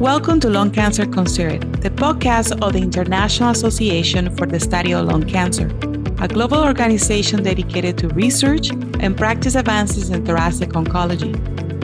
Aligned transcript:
Welcome 0.00 0.40
to 0.40 0.48
Lung 0.48 0.70
Cancer 0.70 1.04
Considered, 1.04 1.60
the 1.82 1.90
podcast 1.90 2.58
of 2.62 2.72
the 2.72 2.78
International 2.78 3.50
Association 3.50 4.34
for 4.34 4.46
the 4.46 4.58
Study 4.58 4.94
of 4.94 5.04
Lung 5.04 5.28
Cancer, 5.28 5.66
a 6.22 6.26
global 6.26 6.64
organization 6.64 7.42
dedicated 7.42 7.98
to 7.98 8.08
research 8.08 8.70
and 8.70 9.14
practice 9.14 9.56
advances 9.56 10.08
in 10.08 10.24
thoracic 10.24 10.70
oncology. 10.70 11.36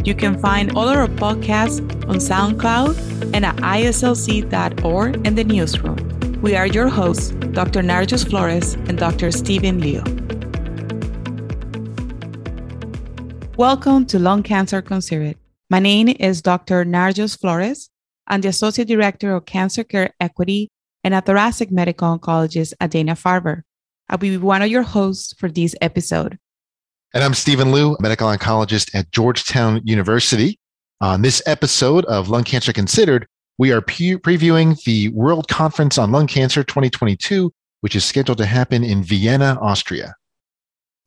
You 0.06 0.14
can 0.14 0.38
find 0.38 0.74
all 0.78 0.88
our 0.88 1.08
podcasts 1.08 1.82
on 2.08 2.16
SoundCloud 2.16 3.34
and 3.34 3.44
at 3.44 3.56
ISLC.org 3.56 5.26
and 5.26 5.36
the 5.36 5.44
newsroom. 5.44 6.40
We 6.40 6.56
are 6.56 6.66
your 6.66 6.88
hosts, 6.88 7.32
Dr. 7.52 7.82
Narjust 7.82 8.30
Florez 8.30 8.76
and 8.88 8.96
Dr. 8.96 9.30
Stephen 9.30 9.78
Liu. 9.78 10.02
Welcome 13.58 14.06
to 14.06 14.18
Lung 14.18 14.42
Cancer 14.42 14.80
Considered. 14.80 15.36
My 15.68 15.80
name 15.80 16.08
is 16.18 16.40
Dr. 16.40 16.86
Narjust 16.86 17.40
Florez. 17.40 17.90
I'm 18.28 18.40
the 18.40 18.48
Associate 18.48 18.88
Director 18.88 19.34
of 19.36 19.46
Cancer 19.46 19.84
Care 19.84 20.12
Equity 20.20 20.68
and 21.04 21.14
a 21.14 21.20
thoracic 21.20 21.70
medical 21.70 22.18
oncologist 22.18 22.74
at 22.80 22.90
Dana 22.90 23.14
Farber. 23.14 23.62
I'll 24.08 24.18
be 24.18 24.36
one 24.36 24.62
of 24.62 24.68
your 24.68 24.82
hosts 24.82 25.32
for 25.38 25.48
this 25.48 25.76
episode. 25.80 26.36
And 27.14 27.22
I'm 27.22 27.34
Stephen 27.34 27.70
Liu, 27.70 27.96
medical 28.00 28.28
oncologist 28.28 28.92
at 28.94 29.12
Georgetown 29.12 29.80
University. 29.84 30.58
On 31.00 31.22
this 31.22 31.40
episode 31.46 32.04
of 32.06 32.28
Lung 32.28 32.42
Cancer 32.42 32.72
Considered, 32.72 33.28
we 33.58 33.70
are 33.70 33.80
pre- 33.80 34.16
previewing 34.16 34.82
the 34.82 35.08
World 35.10 35.46
Conference 35.46 35.96
on 35.96 36.10
Lung 36.10 36.26
Cancer 36.26 36.64
2022, 36.64 37.52
which 37.82 37.94
is 37.94 38.04
scheduled 38.04 38.38
to 38.38 38.46
happen 38.46 38.82
in 38.82 39.04
Vienna, 39.04 39.56
Austria. 39.62 40.16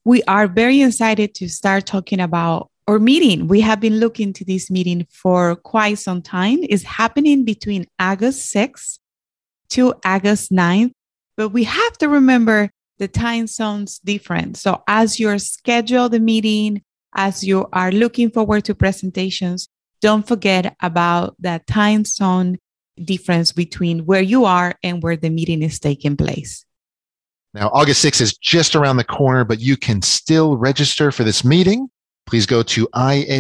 We 0.06 0.24
are 0.24 0.48
very 0.48 0.82
excited 0.84 1.36
to 1.36 1.50
start 1.50 1.86
talking 1.86 2.22
about 2.22 2.69
our 2.90 2.98
meeting. 2.98 3.48
We 3.48 3.62
have 3.62 3.80
been 3.80 4.00
looking 4.00 4.34
to 4.34 4.44
this 4.44 4.72
meeting 4.72 5.06
for 5.12 5.56
quite 5.56 6.00
some 6.00 6.24
time. 6.24 6.60
It's 6.64 6.82
happening 6.82 7.46
between 7.46 7.86
August 8.00 8.52
6th 8.52 8.98
to 9.70 9.94
August 10.04 10.52
9th, 10.52 10.92
but 11.38 11.50
we 11.50 11.66
have 11.66 11.98
to 12.00 12.10
remember 12.10 12.72
the 12.98 13.08
time 13.08 13.46
zones 13.46 14.00
different. 14.00 14.58
So 14.58 14.82
as 14.88 15.20
you're 15.20 15.38
schedule 15.38 16.10
the 16.10 16.20
meeting, 16.20 16.82
as 17.16 17.44
you 17.44 17.68
are 17.74 17.92
looking 17.92 18.32
forward 18.32 18.66
to 18.66 18.74
presentations, 18.74 19.70
don't 20.02 20.28
forget 20.28 20.76
about 20.82 21.36
that 21.40 21.68
time 21.68 22.06
zone 22.06 22.58
difference 22.98 23.52
between 23.52 24.08
where 24.08 24.22
you 24.22 24.46
are 24.46 24.74
and 24.82 25.04
where 25.04 25.16
the 25.16 25.30
meeting 25.30 25.62
is 25.62 25.80
taking 25.80 26.18
place. 26.18 26.66
Now, 27.54 27.70
August 27.72 28.04
6th 28.04 28.22
is 28.22 28.38
just 28.38 28.76
around 28.76 28.98
the 28.98 29.04
corner, 29.04 29.44
but 29.44 29.60
you 29.60 29.78
can 29.78 30.02
still 30.02 30.58
register 30.58 31.12
for 31.12 31.24
this 31.24 31.46
meeting 31.46 31.88
please 32.30 32.46
go 32.46 32.62
to 32.62 32.88
iaslc.org 32.90 33.40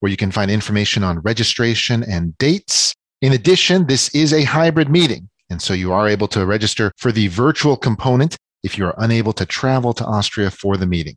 where 0.00 0.10
you 0.10 0.16
can 0.16 0.30
find 0.30 0.50
information 0.50 1.02
on 1.02 1.20
registration 1.20 2.02
and 2.04 2.36
dates. 2.38 2.94
In 3.22 3.32
addition, 3.32 3.86
this 3.86 4.14
is 4.14 4.32
a 4.32 4.44
hybrid 4.44 4.90
meeting, 4.90 5.28
and 5.50 5.60
so 5.60 5.74
you 5.74 5.92
are 5.92 6.08
able 6.08 6.28
to 6.28 6.44
register 6.46 6.92
for 6.96 7.12
the 7.12 7.28
virtual 7.28 7.76
component 7.76 8.36
if 8.62 8.76
you 8.76 8.84
are 8.86 8.94
unable 8.98 9.32
to 9.34 9.46
travel 9.46 9.92
to 9.94 10.04
Austria 10.04 10.50
for 10.50 10.76
the 10.76 10.86
meeting. 10.86 11.16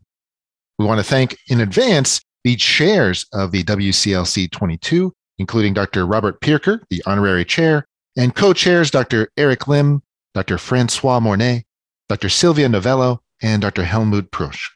We 0.80 0.86
want 0.86 1.00
to 1.00 1.04
thank 1.04 1.38
in 1.50 1.62
advance 1.62 2.22
the 2.44 2.56
chairs 2.56 3.26
of 3.34 3.52
the 3.52 3.64
WCLC 3.64 4.52
22, 4.52 5.14
including 5.38 5.74
Dr. 5.74 6.06
Robert 6.06 6.42
Pirker, 6.42 6.82
the 6.90 7.02
honorary 7.06 7.46
chair, 7.46 7.86
and 8.18 8.36
co-chairs 8.36 8.92
Dr. 8.92 9.30
Eric 9.38 9.68
Lim, 9.68 10.02
Dr. 10.34 10.58
Francoise 10.58 11.22
Mornex, 11.22 11.64
Dr. 12.10 12.30
Silvia 12.30 12.68
Novello, 12.68 13.22
and 13.42 13.62
Dr. 13.62 13.84
Helmut 13.84 14.32
Prosch. 14.32 14.70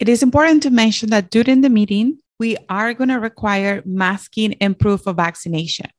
It 0.00 0.08
is 0.08 0.22
important 0.22 0.62
to 0.62 0.70
mention 0.70 1.10
that 1.10 1.28
during 1.30 1.60
the 1.60 1.68
meeting, 1.68 2.20
we 2.38 2.56
are 2.70 2.94
going 2.94 3.10
to 3.10 3.20
require 3.20 3.82
masking 3.84 4.54
and 4.54 4.78
proof 4.78 5.06
of 5.06 5.16
vaccination. 5.16 5.90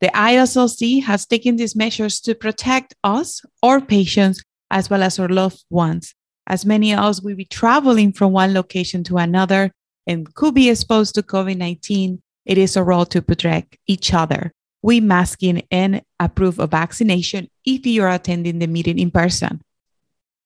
The 0.00 0.08
ISLC 0.08 1.04
has 1.04 1.24
taken 1.24 1.54
these 1.54 1.76
measures 1.76 2.18
to 2.22 2.34
protect 2.34 2.96
us, 3.04 3.40
our 3.62 3.80
patients, 3.80 4.42
as 4.72 4.90
well 4.90 5.04
as 5.04 5.20
our 5.20 5.28
loved 5.28 5.62
ones, 5.70 6.16
as 6.48 6.66
many 6.66 6.92
of 6.92 6.98
us 6.98 7.22
will 7.22 7.36
be 7.36 7.44
traveling 7.44 8.12
from 8.12 8.32
one 8.32 8.54
location 8.54 9.04
to 9.04 9.18
another 9.18 9.70
and 10.04 10.34
could 10.34 10.54
be 10.54 10.68
exposed 10.68 11.14
to 11.14 11.22
COVID 11.22 11.56
19. 11.56 12.20
It 12.44 12.58
is 12.58 12.76
a 12.76 12.82
role 12.82 13.06
to 13.06 13.22
protect 13.22 13.76
each 13.86 14.12
other. 14.12 14.52
We 14.82 14.98
masking 14.98 15.62
and 15.70 16.02
approve 16.18 16.58
of 16.58 16.72
vaccination 16.72 17.48
if 17.64 17.86
you 17.86 18.02
are 18.02 18.10
attending 18.10 18.58
the 18.58 18.66
meeting 18.66 18.98
in 18.98 19.12
person 19.12 19.60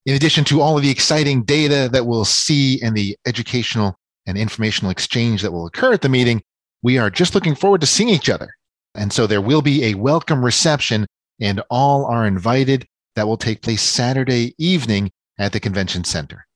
in 0.07 0.15
addition 0.15 0.45
to 0.45 0.61
all 0.61 0.77
of 0.77 0.83
the 0.83 0.91
exciting 0.91 1.45
data 1.45 1.89
that 1.93 2.07
we'll 2.07 2.25
see 2.25 2.81
and 2.83 2.97
the 2.97 3.17
educational 3.27 3.99
and 4.27 4.37
informational 4.37 4.91
exchange 4.91 5.43
that 5.43 5.53
will 5.53 5.67
occur 5.67 5.93
at 5.93 6.03
the 6.03 6.09
meeting, 6.09 6.43
we 6.83 6.99
are 6.99 7.11
just 7.11 7.35
looking 7.35 7.55
forward 7.55 7.81
to 7.81 7.87
seeing 7.87 8.09
each 8.09 8.29
other. 8.29 8.55
And 8.95 9.13
so 9.13 9.27
there 9.27 9.41
will 9.41 9.63
be 9.63 9.85
a 9.85 9.95
welcome 9.95 10.45
reception, 10.45 11.07
and 11.41 11.63
all 11.71 12.05
are 12.07 12.27
invited. 12.27 12.87
That 13.15 13.27
will 13.27 13.37
take 13.37 13.61
place 13.61 13.83
Saturday 13.83 14.55
evening 14.57 15.11
at 15.39 15.53
the 15.53 15.61
convention 15.61 16.03
center. 16.03 16.47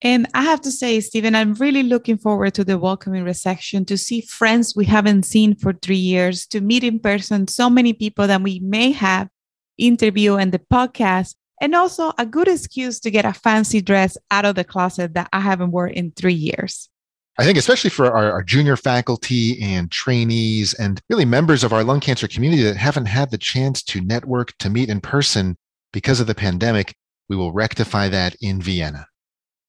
And 0.00 0.28
I 0.32 0.42
have 0.42 0.60
to 0.60 0.70
say, 0.70 1.00
Stephen, 1.00 1.34
I'm 1.34 1.54
really 1.54 1.82
looking 1.82 2.18
forward 2.18 2.54
to 2.54 2.64
the 2.64 2.78
welcoming 2.78 3.24
reception 3.24 3.84
to 3.86 3.98
see 3.98 4.20
friends 4.20 4.76
we 4.76 4.84
haven't 4.84 5.24
seen 5.24 5.56
for 5.56 5.72
three 5.72 5.96
years, 5.96 6.46
to 6.48 6.60
meet 6.60 6.84
in 6.84 7.00
person 7.00 7.48
so 7.48 7.68
many 7.68 7.92
people 7.94 8.28
that 8.28 8.42
we 8.42 8.60
may 8.60 8.92
have 8.92 9.28
interview 9.76 10.36
and 10.36 10.52
the 10.52 10.60
podcast 10.60 11.34
and 11.60 11.74
also 11.74 12.12
a 12.18 12.26
good 12.26 12.48
excuse 12.48 13.00
to 13.00 13.10
get 13.10 13.24
a 13.24 13.32
fancy 13.32 13.80
dress 13.80 14.16
out 14.30 14.44
of 14.44 14.54
the 14.54 14.64
closet 14.64 15.14
that 15.14 15.28
I 15.32 15.40
haven't 15.40 15.70
worn 15.70 15.92
in 15.92 16.12
three 16.12 16.34
years. 16.34 16.88
I 17.38 17.44
think, 17.44 17.58
especially 17.58 17.90
for 17.90 18.06
our, 18.06 18.30
our, 18.30 18.42
junior 18.44 18.76
faculty 18.76 19.60
and 19.60 19.90
trainees, 19.90 20.72
and 20.74 21.00
really 21.08 21.24
members 21.24 21.64
of 21.64 21.72
our 21.72 21.82
lung 21.82 21.98
cancer 21.98 22.28
community 22.28 22.62
that 22.62 22.76
haven't 22.76 23.06
had 23.06 23.32
the 23.32 23.38
chance 23.38 23.82
to 23.84 24.00
network, 24.00 24.56
to 24.58 24.70
meet 24.70 24.88
in 24.88 25.00
person 25.00 25.56
because 25.92 26.20
of 26.20 26.28
the 26.28 26.34
pandemic, 26.34 26.94
we 27.28 27.34
will 27.34 27.52
rectify 27.52 28.08
that 28.08 28.36
in 28.40 28.62
Vienna. 28.62 29.06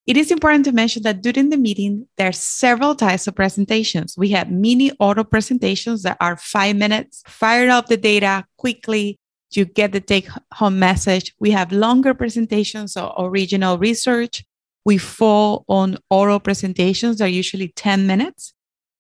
It 0.06 0.18
is 0.18 0.30
important 0.30 0.66
to 0.66 0.72
mention 0.72 1.02
that 1.04 1.24
during 1.24 1.50
the 1.50 1.58
meeting, 1.58 2.08
there 2.18 2.30
are 2.30 2.34
several 2.34 2.94
types 2.94 3.26
of 3.26 3.34
presentations. 3.34 4.16
We 4.16 4.30
have 4.30 4.52
mini 4.52 4.92
auto 5.00 5.24
presentations 5.24 6.04
that 6.04 6.18
are 6.22 6.38
five 6.38 6.76
minutes, 6.76 7.24
fire 7.26 7.70
up 7.70 7.88
the 7.88 7.98
data 7.98 8.46
quickly, 8.58 9.18
you 9.56 9.66
get 9.66 9.92
the 9.92 10.00
take 10.00 10.28
home 10.54 10.80
message. 10.80 11.34
We 11.40 11.52
have 11.52 11.72
longer 11.72 12.14
presentations 12.14 12.98
or 12.98 13.14
original 13.18 13.78
research. 13.78 14.44
We 14.86 14.98
fall 14.98 15.66
on 15.68 15.98
oral 16.10 16.40
presentations 16.40 17.18
that 17.18 17.26
are 17.26 17.28
usually 17.28 17.70
10 17.70 18.08
minutes. 18.08 18.54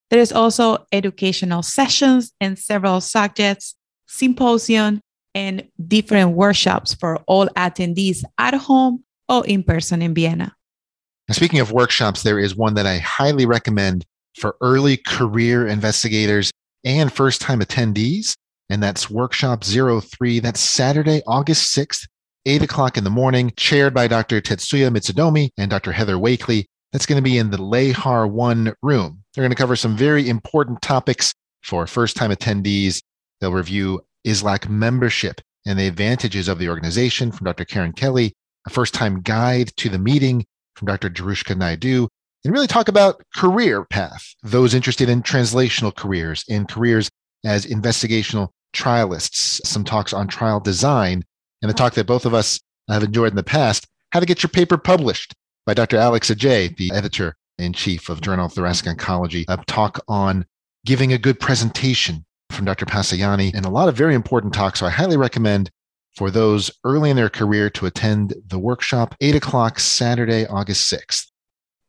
There 0.09 0.19
is 0.19 0.31
also 0.31 0.85
educational 0.91 1.63
sessions 1.63 2.31
and 2.39 2.57
several 2.57 3.01
subjects, 3.01 3.75
symposium, 4.07 5.01
and 5.33 5.67
different 5.87 6.31
workshops 6.31 6.93
for 6.93 7.17
all 7.27 7.47
attendees 7.49 8.23
at 8.37 8.53
home 8.53 9.03
or 9.27 9.45
in 9.45 9.63
person 9.63 10.01
in 10.01 10.13
Vienna. 10.13 10.55
Speaking 11.31 11.59
of 11.59 11.71
workshops, 11.71 12.23
there 12.23 12.39
is 12.39 12.55
one 12.55 12.75
that 12.75 12.85
I 12.85 12.99
highly 12.99 13.45
recommend 13.45 14.05
for 14.35 14.55
early 14.61 14.97
career 14.97 15.67
investigators 15.67 16.51
and 16.83 17.11
first 17.11 17.41
time 17.41 17.59
attendees 17.61 18.35
and 18.69 18.81
that's 18.81 19.09
workshop 19.09 19.63
03. 19.63 20.39
That's 20.39 20.59
Saturday, 20.59 21.21
August 21.27 21.75
6th, 21.75 22.07
8 22.45 22.63
o'clock 22.63 22.97
in 22.97 23.03
the 23.03 23.09
morning, 23.09 23.51
chaired 23.57 23.93
by 23.93 24.07
Dr. 24.07 24.41
Tetsuya 24.41 24.89
Mitsudomi 24.89 25.49
and 25.57 25.69
Dr. 25.69 25.91
Heather 25.91 26.15
Wakelee. 26.15 26.65
That's 26.91 27.05
going 27.05 27.17
to 27.17 27.29
be 27.29 27.37
in 27.37 27.51
the 27.51 27.57
Lehar 27.57 28.29
1 28.29 28.73
room. 28.81 29.23
They're 29.33 29.41
going 29.41 29.51
to 29.51 29.55
cover 29.55 29.75
some 29.75 29.97
very 29.97 30.29
important 30.29 30.81
topics 30.81 31.33
for 31.63 31.87
first 31.87 32.15
time 32.15 32.31
attendees. 32.31 33.01
They'll 33.41 33.51
review 33.51 34.01
IASLC 34.25 34.69
membership 34.69 35.41
and 35.65 35.79
the 35.79 35.87
advantages 35.87 36.47
of 36.47 36.59
the 36.59 36.69
organization 36.69 37.31
from 37.31 37.45
Dr. 37.45 37.65
Karen 37.65 37.91
Kelly, 37.91 38.33
a 38.67 38.69
first 38.69 38.93
time 38.93 39.21
guide 39.21 39.71
to 39.77 39.89
the 39.89 39.99
meeting 39.99 40.45
from 40.75 40.87
Dr. 40.87 41.09
Jarushka 41.09 41.55
Naidoo, 41.55 42.07
and 42.43 42.53
really 42.53 42.67
talk 42.67 42.87
about 42.87 43.21
career 43.35 43.83
path, 43.85 44.35
those 44.43 44.73
interested 44.73 45.09
in 45.09 45.23
translational 45.23 45.95
careers, 45.95 46.43
in 46.47 46.65
careers 46.65 47.09
as 47.45 47.65
investigational 47.65 48.49
trialists, 48.73 49.65
some 49.65 49.83
talks 49.83 50.13
on 50.13 50.27
trial 50.27 50.59
design, 50.59 51.23
and 51.61 51.69
the 51.69 51.73
talk 51.73 51.93
that 51.93 52.07
both 52.07 52.25
of 52.25 52.33
us 52.33 52.59
have 52.89 53.03
enjoyed 53.03 53.29
in 53.29 53.35
the 53.35 53.43
past, 53.43 53.87
how 54.11 54.19
to 54.19 54.25
get 54.25 54.43
your 54.43 54.49
paper 54.49 54.77
published 54.77 55.33
by 55.65 55.73
Dr. 55.73 55.97
Alex 55.97 56.29
Adjei, 56.29 56.75
the 56.75 56.91
editor 56.93 57.35
in 57.57 57.73
chief 57.73 58.09
of 58.09 58.21
Journal 58.21 58.47
of 58.47 58.53
Thoracic 58.53 58.85
Oncology, 58.85 59.45
a 59.47 59.57
talk 59.65 59.99
on 60.07 60.45
giving 60.85 61.13
a 61.13 61.17
good 61.17 61.39
presentation 61.39 62.25
from 62.51 62.65
Dr. 62.65 62.85
Pasayani, 62.85 63.53
and 63.53 63.65
a 63.65 63.69
lot 63.69 63.89
of 63.89 63.95
very 63.95 64.13
important 64.13 64.53
talks. 64.53 64.79
So 64.79 64.85
I 64.85 64.91
highly 64.91 65.17
recommend 65.17 65.71
for 66.15 66.29
those 66.29 66.71
early 66.83 67.09
in 67.09 67.15
their 67.15 67.29
career 67.29 67.69
to 67.71 67.85
attend 67.85 68.35
the 68.47 68.59
workshop, 68.59 69.15
8 69.19 69.35
o'clock 69.35 69.79
Saturday, 69.79 70.45
August 70.45 70.91
6th. 70.91 71.27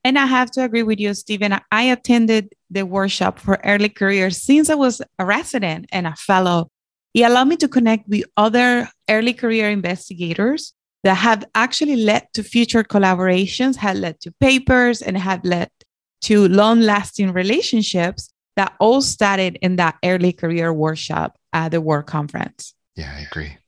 And 0.06 0.16
I 0.16 0.26
have 0.26 0.52
to 0.52 0.62
agree 0.62 0.84
with 0.84 1.00
you, 1.00 1.12
Stephen. 1.14 1.58
I 1.72 1.82
attended 1.82 2.54
the 2.70 2.86
workshop 2.86 3.40
for 3.40 3.58
early 3.64 3.88
career 3.88 4.30
since 4.30 4.70
I 4.70 4.76
was 4.76 5.02
a 5.18 5.26
resident 5.26 5.86
and 5.90 6.06
a 6.06 6.14
fellow. 6.14 6.70
It 7.12 7.22
allowed 7.22 7.48
me 7.48 7.56
to 7.56 7.66
connect 7.66 8.08
with 8.08 8.22
other 8.36 8.88
early 9.10 9.32
career 9.32 9.68
investigators 9.68 10.74
that 11.02 11.14
have 11.14 11.44
actually 11.56 11.96
led 11.96 12.28
to 12.34 12.44
future 12.44 12.84
collaborations, 12.84 13.74
had 13.74 13.96
led 13.96 14.20
to 14.20 14.30
papers, 14.38 15.02
and 15.02 15.18
have 15.18 15.44
led 15.44 15.70
to 16.20 16.46
long 16.46 16.82
lasting 16.82 17.32
relationships. 17.32 18.30
that 18.54 18.74
all 18.78 19.02
started 19.02 19.58
in 19.60 19.76
that 19.76 19.96
early 20.02 20.32
career 20.32 20.72
workshop 20.72 21.36
at 21.52 21.72
the 21.72 21.80
Work 21.80 22.06
Conference. 22.06 22.74
Yeah, 22.94 23.12
I 23.14 23.20
agree. 23.20 23.58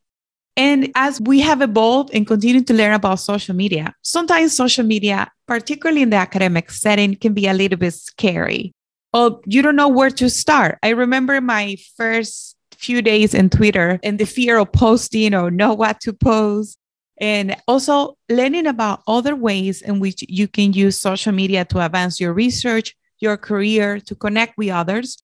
And 0.59 0.91
as 0.97 1.21
we 1.21 1.39
have 1.39 1.63
evolved 1.63 2.11
and 2.13 2.27
continue 2.27 2.63
to 2.65 2.75
learn 2.75 2.93
about 2.93 3.21
social 3.21 3.55
media, 3.55 3.95
sometimes 4.03 4.57
social 4.57 4.85
media, 4.85 5.31
particularly 5.47 6.03
in 6.03 6.11
the 6.11 6.17
academic 6.17 6.73
setting, 6.73 7.15
can 7.15 7.33
be 7.33 7.47
a 7.47 7.55
little 7.55 7.79
bit 7.79 7.95
scary. 7.95 8.73
Or 9.13 9.41
you 9.47 9.63
don't 9.63 9.77
know 9.77 9.89
where 9.89 10.11
to 10.11 10.29
start. 10.29 10.81
I 10.83 10.89
remember 10.89 11.41
my 11.41 11.77
first 11.97 12.57
few 12.77 13.03
days 13.03 13.35
in 13.35 13.51
Twitter 13.51 14.01
and 14.03 14.19
the 14.19 14.27
fear 14.27 14.59
of 14.59 14.73
posting 14.73 15.33
or 15.33 15.53
know 15.53 15.75
what 15.75 16.01
to 16.01 16.13
post. 16.13 16.77
And 17.21 17.57
also 17.69 18.17
learning 18.29 18.67
about 18.67 19.03
other 19.07 19.37
ways 19.37 19.81
in 19.81 20.01
which 20.01 20.25
you 20.29 20.49
can 20.49 20.73
use 20.73 21.01
social 21.01 21.33
media 21.33 21.67
to 21.67 21.85
advance 21.85 22.19
your 22.19 22.33
research, 22.33 22.97
your 23.21 23.37
career, 23.37 24.01
to 24.01 24.15
connect 24.17 24.59
with 24.59 24.71
others. 24.71 25.23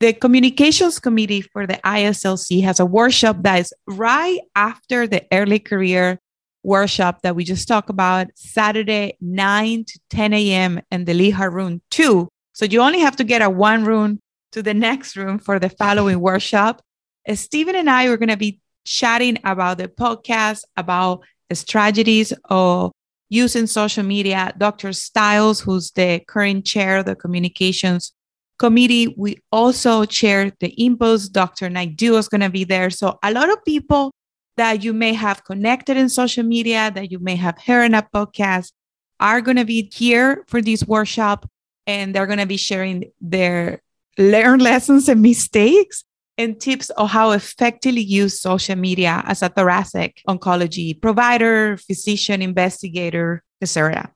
The 0.00 0.12
communications 0.12 1.00
committee 1.00 1.40
for 1.40 1.66
the 1.66 1.80
ISLC 1.84 2.62
has 2.62 2.78
a 2.78 2.86
workshop 2.86 3.38
that 3.40 3.58
is 3.58 3.74
right 3.88 4.38
after 4.54 5.08
the 5.08 5.26
early 5.32 5.58
career 5.58 6.20
workshop 6.62 7.22
that 7.22 7.34
we 7.34 7.42
just 7.42 7.66
talked 7.66 7.90
about, 7.90 8.28
Saturday, 8.36 9.16
9 9.20 9.84
to 9.84 10.00
10 10.10 10.34
a.m. 10.34 10.80
in 10.92 11.04
the 11.04 11.14
Liha 11.14 11.52
room 11.52 11.82
two. 11.90 12.28
So 12.52 12.64
you 12.64 12.80
only 12.80 13.00
have 13.00 13.16
to 13.16 13.24
get 13.24 13.42
a 13.42 13.50
one 13.50 13.84
room 13.84 14.20
to 14.52 14.62
the 14.62 14.74
next 14.88 15.16
room 15.16 15.40
for 15.40 15.58
the 15.58 15.68
following 15.68 16.20
workshop. 16.20 16.80
Uh, 17.28 17.34
Stephen 17.34 17.74
and 17.74 17.90
I 17.90 18.06
are 18.06 18.16
going 18.16 18.28
to 18.28 18.36
be 18.36 18.60
chatting 18.84 19.38
about 19.42 19.78
the 19.78 19.88
podcast, 19.88 20.62
about 20.76 21.24
the 21.48 21.56
strategies 21.56 22.32
of 22.44 22.92
using 23.30 23.66
social 23.66 24.04
media. 24.04 24.54
Dr. 24.56 24.92
Stiles, 24.92 25.60
who's 25.60 25.90
the 25.90 26.20
current 26.28 26.64
chair 26.64 26.98
of 26.98 27.06
the 27.06 27.16
communications 27.16 28.12
committee, 28.58 29.14
we 29.16 29.38
also 29.52 30.04
chair 30.04 30.52
the 30.60 30.74
Impulse. 30.84 31.28
Dr. 31.28 31.68
Naidoo 31.68 32.18
is 32.18 32.28
going 32.28 32.40
to 32.40 32.50
be 32.50 32.64
there. 32.64 32.90
So 32.90 33.18
a 33.22 33.32
lot 33.32 33.50
of 33.50 33.64
people 33.64 34.12
that 34.56 34.82
you 34.82 34.92
may 34.92 35.12
have 35.12 35.44
connected 35.44 35.96
in 35.96 36.08
social 36.08 36.42
media, 36.44 36.90
that 36.94 37.10
you 37.10 37.18
may 37.20 37.36
have 37.36 37.58
heard 37.58 37.84
in 37.84 37.94
a 37.94 38.02
podcast, 38.02 38.72
are 39.20 39.40
going 39.40 39.56
to 39.56 39.64
be 39.64 39.90
here 39.94 40.44
for 40.48 40.60
this 40.60 40.84
workshop, 40.84 41.48
and 41.86 42.14
they're 42.14 42.26
going 42.26 42.38
to 42.38 42.46
be 42.46 42.56
sharing 42.56 43.04
their 43.20 43.80
learned 44.18 44.62
lessons 44.62 45.08
and 45.08 45.22
mistakes 45.22 46.04
and 46.36 46.60
tips 46.60 46.90
on 46.90 47.08
how 47.08 47.32
effectively 47.32 48.00
use 48.00 48.40
social 48.40 48.76
media 48.76 49.22
as 49.26 49.42
a 49.42 49.48
thoracic 49.48 50.22
oncology 50.28 51.00
provider, 51.00 51.76
physician, 51.76 52.42
investigator, 52.42 53.42
etc. 53.60 54.12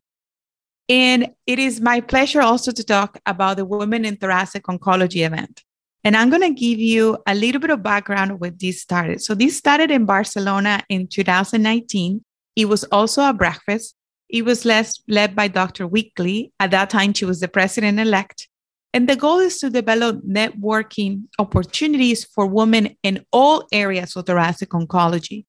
And 0.89 1.31
it 1.47 1.59
is 1.59 1.81
my 1.81 2.01
pleasure 2.01 2.43
also 2.43 2.73
to 2.73 2.85
talk 2.85 3.19
about 3.25 3.57
the 3.57 3.65
Women 3.65 4.05
in 4.05 4.17
Thoracic 4.17 4.65
Oncology 4.65 5.25
event. 5.25 5.63
And 6.05 6.17
I'm 6.17 6.31
going 6.31 6.43
to 6.43 6.51
give 6.51 6.81
you 6.81 7.19
a 7.27 7.35
little 7.35 7.61
bit 7.61 7.71
of 7.71 7.83
background 7.83 8.41
where 8.41 8.51
this 8.51 8.83
started. 8.83 9.23
So, 9.23 9.35
this 9.35 9.57
started 9.57 9.91
in 9.91 10.05
Barcelona 10.05 10.83
in 10.89 11.07
2019. 11.07 12.25
It 12.57 12.65
was 12.67 12.85
also 12.85 13.23
a 13.23 13.33
breakfast. 13.33 13.95
It 14.29 14.45
was 14.45 14.65
led, 14.65 14.89
led 15.09 15.37
by 15.37 15.49
Dr. 15.49 15.87
Wakelee. 15.89 16.51
At 16.59 16.73
that 16.73 16.91
time, 16.91 17.13
she 17.13 17.25
was 17.25 17.41
the 17.41 17.49
president 17.49 18.01
elect. 18.01 18.49
And 18.95 19.09
the 19.09 19.17
goal 19.17 19.39
is 19.39 19.59
to 19.61 19.71
develop 19.71 20.23
networking 20.23 21.25
opportunities 21.39 22.25
for 22.25 22.47
women 22.47 22.97
in 23.03 23.25
all 23.33 23.67
areas 23.73 24.17
of 24.17 24.27
thoracic 24.27 24.71
oncology. 24.71 25.47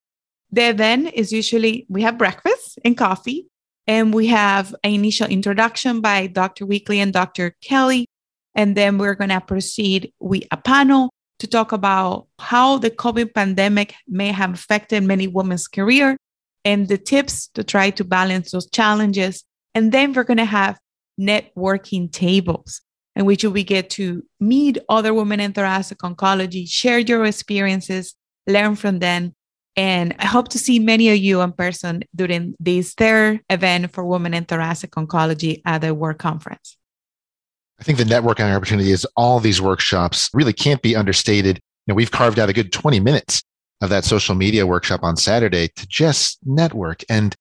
The 0.52 0.70
event 0.70 1.12
is 1.14 1.34
usually 1.34 1.86
we 1.90 2.04
have 2.04 2.18
breakfast 2.18 2.80
and 2.86 2.98
coffee, 2.98 3.48
and 3.88 4.14
we 4.14 4.28
have 4.28 4.74
an 4.84 4.94
initial 4.94 5.28
introduction 5.28 6.02
by 6.02 6.28
Dr. 6.28 6.66
Wakelee 6.66 6.98
and 6.98 7.14
Dr. 7.14 7.56
Kelly. 7.62 8.08
And 8.56 8.76
then 8.76 8.98
we're 8.98 9.16
going 9.16 9.32
to 9.32 9.42
proceed 9.42 10.14
with 10.20 10.44
a 10.52 10.58
panel 10.58 11.10
to 11.40 11.48
talk 11.48 11.72
about 11.72 12.28
how 12.40 12.78
the 12.78 12.92
COVID 12.92 13.34
pandemic 13.34 13.96
may 14.08 14.32
have 14.32 14.54
affected 14.54 15.04
many 15.04 15.28
women's 15.28 15.68
career 15.68 16.18
and 16.64 16.88
the 16.88 16.98
tips 16.98 17.48
to 17.56 17.64
try 17.64 17.90
to 17.90 18.04
balance 18.04 18.52
those 18.52 18.70
challenges. 18.70 19.44
And 19.76 19.92
then 19.92 20.14
we're 20.14 20.24
going 20.24 20.38
to 20.38 20.46
have 20.46 20.80
networking 21.20 22.12
tables 22.12 22.82
in 23.16 23.26
which 23.26 23.44
we 23.44 23.64
get 23.64 23.90
to 23.92 24.24
meet 24.40 24.78
other 24.90 25.14
women 25.14 25.40
in 25.40 25.54
thoracic 25.54 26.00
oncology, 26.00 26.68
share 26.68 27.00
your 27.00 27.26
experiences, 27.26 28.16
learn 28.48 28.76
from 28.76 29.00
them. 29.00 29.34
And 29.76 30.16
I 30.20 30.26
hope 30.26 30.50
to 30.50 30.60
see 30.60 30.80
many 30.80 31.10
of 31.10 31.18
you 31.18 31.42
in 31.42 31.52
person 31.52 32.04
during 32.16 32.56
this 32.60 32.94
third 32.94 33.42
event 33.50 33.92
for 33.92 34.06
women 34.06 34.34
in 34.34 34.46
thoracic 34.46 34.92
oncology 34.92 35.62
at 35.66 35.82
the 35.82 35.94
Work 35.94 36.20
Conference. 36.20 36.78
I 37.80 37.84
think 37.84 37.98
the 37.98 38.04
networking 38.04 38.56
opportunity 38.56 38.92
is 38.92 39.06
all 39.16 39.40
these 39.40 39.62
workshops 39.62 40.30
really 40.34 40.54
can't 40.54 40.82
be 40.82 40.96
understated. 40.96 41.58
You 41.58 41.92
know, 41.92 41.96
we've 41.96 42.12
carved 42.12 42.40
out 42.40 42.50
a 42.50 42.54
good 42.54 42.72
20 42.72 43.00
minutes 43.00 43.44
of 43.82 43.90
that 43.90 44.06
social 44.06 44.36
media 44.36 44.66
workshop 44.66 45.02
on 45.04 45.18
Saturday 45.18 45.70
to 45.76 45.88
just 45.88 46.40
network. 46.46 47.04
And 47.10 47.36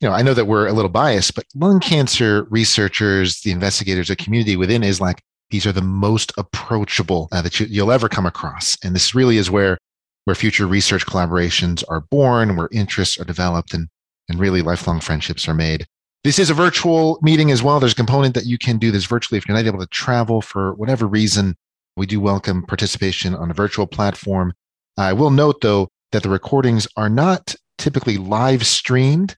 you 0.00 0.08
know, 0.08 0.14
I 0.14 0.22
know 0.22 0.34
that 0.34 0.46
we're 0.46 0.66
a 0.66 0.72
little 0.72 0.90
biased, 0.90 1.34
but 1.34 1.46
lung 1.54 1.80
cancer 1.80 2.46
researchers, 2.50 3.40
the 3.40 3.50
investigators, 3.50 4.08
the 4.08 4.16
community 4.16 4.56
within 4.56 4.82
IASLC, 4.82 5.18
these 5.50 5.66
are 5.66 5.72
the 5.72 5.80
most 5.80 6.32
approachable 6.36 7.28
uh, 7.32 7.40
that 7.40 7.58
you, 7.60 7.84
will 7.84 7.92
ever 7.92 8.08
come 8.08 8.26
across. 8.26 8.76
And 8.84 8.94
this 8.94 9.14
really 9.14 9.38
is 9.38 9.50
where, 9.50 9.78
where 10.26 10.34
future 10.34 10.66
research 10.66 11.06
collaborations 11.06 11.82
are 11.88 12.02
born, 12.02 12.54
where 12.54 12.68
interests 12.70 13.18
are 13.18 13.24
developed, 13.24 13.72
and, 13.72 13.88
and 14.28 14.38
really 14.38 14.60
lifelong 14.60 15.00
friendships 15.00 15.48
are 15.48 15.54
made. 15.54 15.86
This 16.22 16.38
is 16.38 16.50
a 16.50 16.54
virtual 16.54 17.18
meeting 17.22 17.50
as 17.50 17.62
well. 17.62 17.80
There's 17.80 17.92
a 17.92 17.96
component 17.96 18.34
that 18.34 18.46
you 18.46 18.58
can 18.58 18.78
do 18.78 18.90
this 18.90 19.06
virtually 19.06 19.38
if 19.38 19.48
you're 19.48 19.56
not 19.56 19.66
able 19.66 19.80
to 19.80 19.86
travel 19.86 20.42
for 20.42 20.74
whatever 20.74 21.06
reason. 21.06 21.56
We 21.96 22.04
do 22.06 22.20
welcome 22.20 22.66
participation 22.66 23.34
on 23.34 23.50
a 23.50 23.54
virtual 23.54 23.86
platform. 23.86 24.52
I 24.98 25.14
will 25.14 25.30
note, 25.30 25.62
though, 25.62 25.88
that 26.12 26.22
the 26.22 26.28
recordings 26.28 26.86
are 26.96 27.08
not 27.08 27.54
typically 27.78 28.18
live 28.18 28.66
streamed 28.66 29.36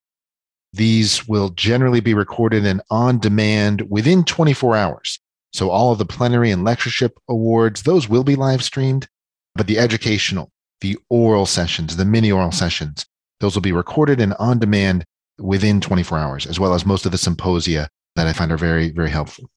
these 0.73 1.27
will 1.27 1.51
generally 1.51 2.01
be 2.01 2.15
recorded 2.15 2.67
and 2.67 2.83
on 2.91 3.19
demand 3.19 3.83
within 3.91 4.25
24 4.25 4.77
hours. 4.77 5.19
So 5.53 5.71
all 5.71 5.93
of 5.93 5.99
the 5.99 6.05
plenary 6.05 6.51
and 6.51 6.63
lectureship 6.63 7.19
awards, 7.29 7.83
those 7.83 8.09
will 8.09 8.25
be 8.25 8.37
live 8.37 8.63
streamed, 8.63 9.09
but 9.55 9.67
the 9.67 9.79
educational, 9.79 10.51
the 10.81 10.99
oral 11.11 11.47
sessions, 11.47 11.97
the 11.97 12.05
mini 12.05 12.31
oral 12.31 12.53
sessions, 12.53 13.05
those 13.41 13.55
will 13.55 13.63
be 13.63 13.73
recorded 13.73 14.21
and 14.21 14.35
on 14.35 14.59
demand 14.59 15.05
within 15.39 15.81
24 15.81 16.19
hours, 16.19 16.47
as 16.47 16.59
well 16.59 16.75
as 16.75 16.85
most 16.85 17.07
of 17.07 17.13
the 17.13 17.19
symposia 17.19 17.89
that 18.17 18.27
I 18.27 18.33
find 18.33 18.51
are 18.51 18.57
very, 18.57 18.91
very 18.91 19.11
helpful. 19.11 19.49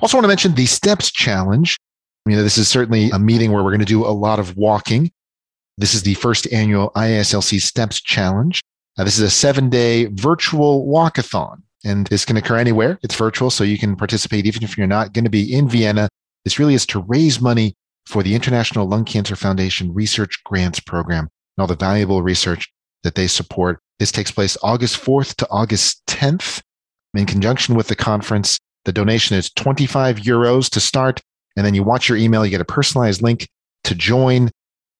Also 0.00 0.16
want 0.16 0.24
to 0.24 0.28
mention 0.28 0.54
the 0.54 0.66
STEPS 0.66 1.10
challenge. 1.10 1.78
You 2.26 2.36
know, 2.36 2.42
this 2.42 2.58
is 2.58 2.68
certainly 2.68 3.10
a 3.10 3.18
meeting 3.18 3.52
where 3.52 3.62
we're 3.62 3.70
going 3.70 3.80
to 3.80 3.86
do 3.86 4.04
a 4.04 4.10
lot 4.10 4.38
of 4.38 4.56
walking. 4.56 5.10
This 5.76 5.94
is 5.94 6.02
the 6.02 6.14
first 6.14 6.52
annual 6.52 6.90
IASLC 6.96 7.60
STEPS 7.60 8.00
challenge. 8.00 8.60
Uh, 8.98 9.04
this 9.04 9.16
is 9.16 9.22
a 9.22 9.30
seven 9.30 9.70
day 9.70 10.06
virtual 10.06 10.86
walkathon, 10.86 11.62
and 11.84 12.06
this 12.08 12.24
can 12.24 12.36
occur 12.36 12.56
anywhere. 12.56 12.98
It's 13.02 13.14
virtual, 13.14 13.50
so 13.50 13.64
you 13.64 13.78
can 13.78 13.96
participate 13.96 14.46
even 14.46 14.64
if 14.64 14.76
you're 14.76 14.88
not 14.88 15.12
going 15.12 15.24
to 15.24 15.30
be 15.30 15.52
in 15.52 15.68
Vienna. 15.68 16.08
This 16.44 16.58
really 16.58 16.74
is 16.74 16.86
to 16.86 17.00
raise 17.02 17.40
money 17.40 17.74
for 18.08 18.22
the 18.22 18.34
International 18.34 18.86
Lung 18.86 19.04
Cancer 19.04 19.36
Foundation 19.36 19.92
Research 19.92 20.42
Grants 20.44 20.80
Program 20.80 21.24
and 21.24 21.62
all 21.62 21.66
the 21.66 21.76
valuable 21.76 22.22
research 22.22 22.66
that 23.02 23.14
they 23.14 23.26
support. 23.26 23.80
This 23.98 24.10
takes 24.10 24.30
place 24.30 24.56
August 24.62 24.96
4th 24.96 25.34
to 25.36 25.48
August 25.50 26.02
10th. 26.06 26.62
In 27.14 27.26
conjunction 27.26 27.74
with 27.74 27.88
the 27.88 27.96
conference, 27.96 28.58
the 28.86 28.92
donation 28.92 29.36
is 29.36 29.50
25 29.50 30.16
euros 30.16 30.70
to 30.70 30.80
start. 30.80 31.20
And 31.54 31.66
then 31.66 31.74
you 31.74 31.82
watch 31.82 32.08
your 32.08 32.16
email, 32.16 32.46
you 32.46 32.50
get 32.50 32.62
a 32.62 32.64
personalized 32.64 33.20
link 33.20 33.46
to 33.84 33.94
join. 33.94 34.50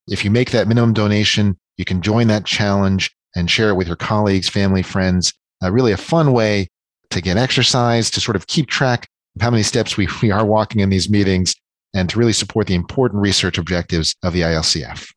If 0.09 0.23
you 0.23 0.31
make 0.31 0.51
that 0.51 0.69
minimum 0.69 0.93
donation, 0.93 1.57
you 1.79 1.87
can 1.87 2.03
join 2.03 2.27
that 2.27 2.45
challenge 2.45 3.11
and 3.35 3.51
share 3.51 3.71
it 3.71 3.77
with 3.77 3.87
your 3.87 3.97
colleagues, 3.97 4.51
family, 4.51 4.83
friends. 4.83 5.33
Uh, 5.63 5.73
really 5.73 5.93
a 5.93 5.97
fun 5.97 6.33
way 6.33 6.69
to 7.11 7.23
get 7.23 7.39
exercise, 7.39 8.11
to 8.11 8.21
sort 8.21 8.37
of 8.37 8.47
keep 8.49 8.67
track 8.67 9.09
of 9.37 9.43
how 9.43 9.51
many 9.51 9.63
steps 9.63 9.97
we, 9.97 10.09
we 10.21 10.31
are 10.31 10.45
walking 10.45 10.81
in 10.81 10.91
these 10.91 11.09
meetings, 11.09 11.55
and 11.95 12.09
to 12.11 12.19
really 12.19 12.33
support 12.33 12.67
the 12.67 12.75
important 12.75 13.23
research 13.23 13.59
objectives 13.59 14.15
of 14.23 14.33
the 14.33 14.43
ILCF. 14.43 15.13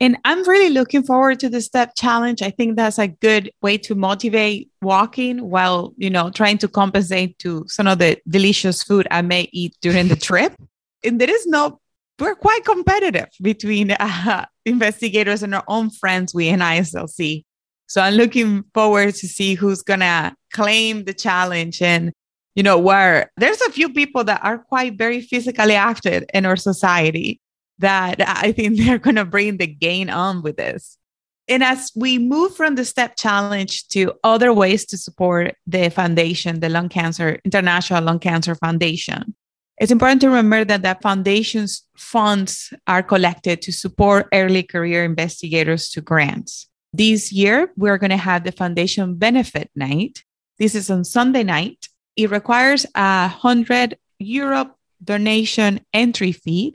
And 0.00 0.16
I'm 0.24 0.46
really 0.48 0.70
looking 0.70 1.04
forward 1.04 1.38
to 1.40 1.48
the 1.48 1.60
step 1.60 1.92
challenge. 1.96 2.42
I 2.42 2.50
think 2.50 2.76
that's 2.76 2.98
a 2.98 3.08
good 3.08 3.50
way 3.62 3.78
to 3.78 3.94
motivate 3.94 4.70
walking 4.82 5.38
while, 5.48 5.94
you 5.96 6.10
know, 6.10 6.30
trying 6.30 6.58
to 6.58 6.68
compensate 6.68 7.38
to 7.38 7.64
some 7.68 7.86
of 7.86 7.98
the 7.98 8.18
delicious 8.28 8.82
food 8.82 9.06
I 9.10 9.22
may 9.22 9.48
eat 9.52 9.74
during 9.80 10.08
the 10.08 10.16
trip. 10.16 10.54
And 11.06 11.20
there 11.20 11.28
is 11.28 11.46
no, 11.46 11.80
we're 12.18 12.34
quite 12.34 12.64
competitive 12.64 13.28
between 13.42 13.90
uh, 13.90 14.46
investigators 14.64 15.42
and 15.42 15.54
our 15.54 15.64
own 15.68 15.90
friends 15.90 16.34
we 16.34 16.48
in 16.48 16.60
ISLC. 16.60 17.44
So 17.86 18.00
I'm 18.00 18.14
looking 18.14 18.64
forward 18.72 19.14
to 19.16 19.28
see 19.28 19.52
who's 19.52 19.82
gonna 19.82 20.34
claim 20.50 21.04
the 21.04 21.12
challenge 21.12 21.82
and 21.82 22.10
you 22.54 22.62
know 22.62 22.78
where 22.78 23.30
there's 23.36 23.60
a 23.62 23.72
few 23.72 23.92
people 23.92 24.24
that 24.24 24.44
are 24.44 24.58
quite 24.58 24.96
very 24.96 25.20
physically 25.20 25.74
active 25.74 26.24
in 26.32 26.46
our 26.46 26.56
society 26.56 27.40
that 27.78 28.16
I 28.20 28.52
think 28.52 28.76
they're 28.78 28.98
gonna 28.98 29.24
bring 29.24 29.56
the 29.56 29.66
gain 29.66 30.10
on 30.10 30.42
with 30.42 30.56
this. 30.56 30.98
And 31.46 31.62
as 31.62 31.92
we 31.94 32.18
move 32.18 32.56
from 32.56 32.74
the 32.74 32.84
STEP 32.84 33.16
challenge 33.16 33.88
to 33.88 34.14
other 34.24 34.52
ways 34.52 34.86
to 34.86 34.96
support 34.96 35.54
the 35.66 35.90
foundation, 35.90 36.60
the 36.60 36.70
Lung 36.70 36.88
Cancer 36.88 37.38
International 37.44 38.02
Lung 38.02 38.18
Cancer 38.18 38.54
Foundation, 38.54 39.34
It's 39.76 39.90
important 39.90 40.20
to 40.20 40.28
remember 40.28 40.64
that 40.64 40.82
the 40.82 40.96
foundation's 41.02 41.82
funds 41.96 42.72
are 42.86 43.02
collected 43.02 43.60
to 43.62 43.72
support 43.72 44.28
early 44.32 44.62
career 44.62 45.04
investigators 45.04 45.90
to 45.90 46.00
grants. 46.00 46.68
This 46.92 47.32
year, 47.32 47.72
we're 47.76 47.98
going 47.98 48.14
to 48.14 48.16
have 48.16 48.44
the 48.44 48.52
foundation 48.52 49.16
benefit 49.16 49.70
night. 49.74 50.22
This 50.60 50.76
is 50.76 50.90
on 50.90 51.04
Sunday 51.04 51.42
night. 51.42 51.88
It 52.16 52.30
requires 52.30 52.86
a 52.94 53.28
100 53.28 53.98
euro 54.18 54.74
donation 55.02 55.80
entry 55.92 56.32
fee. 56.32 56.74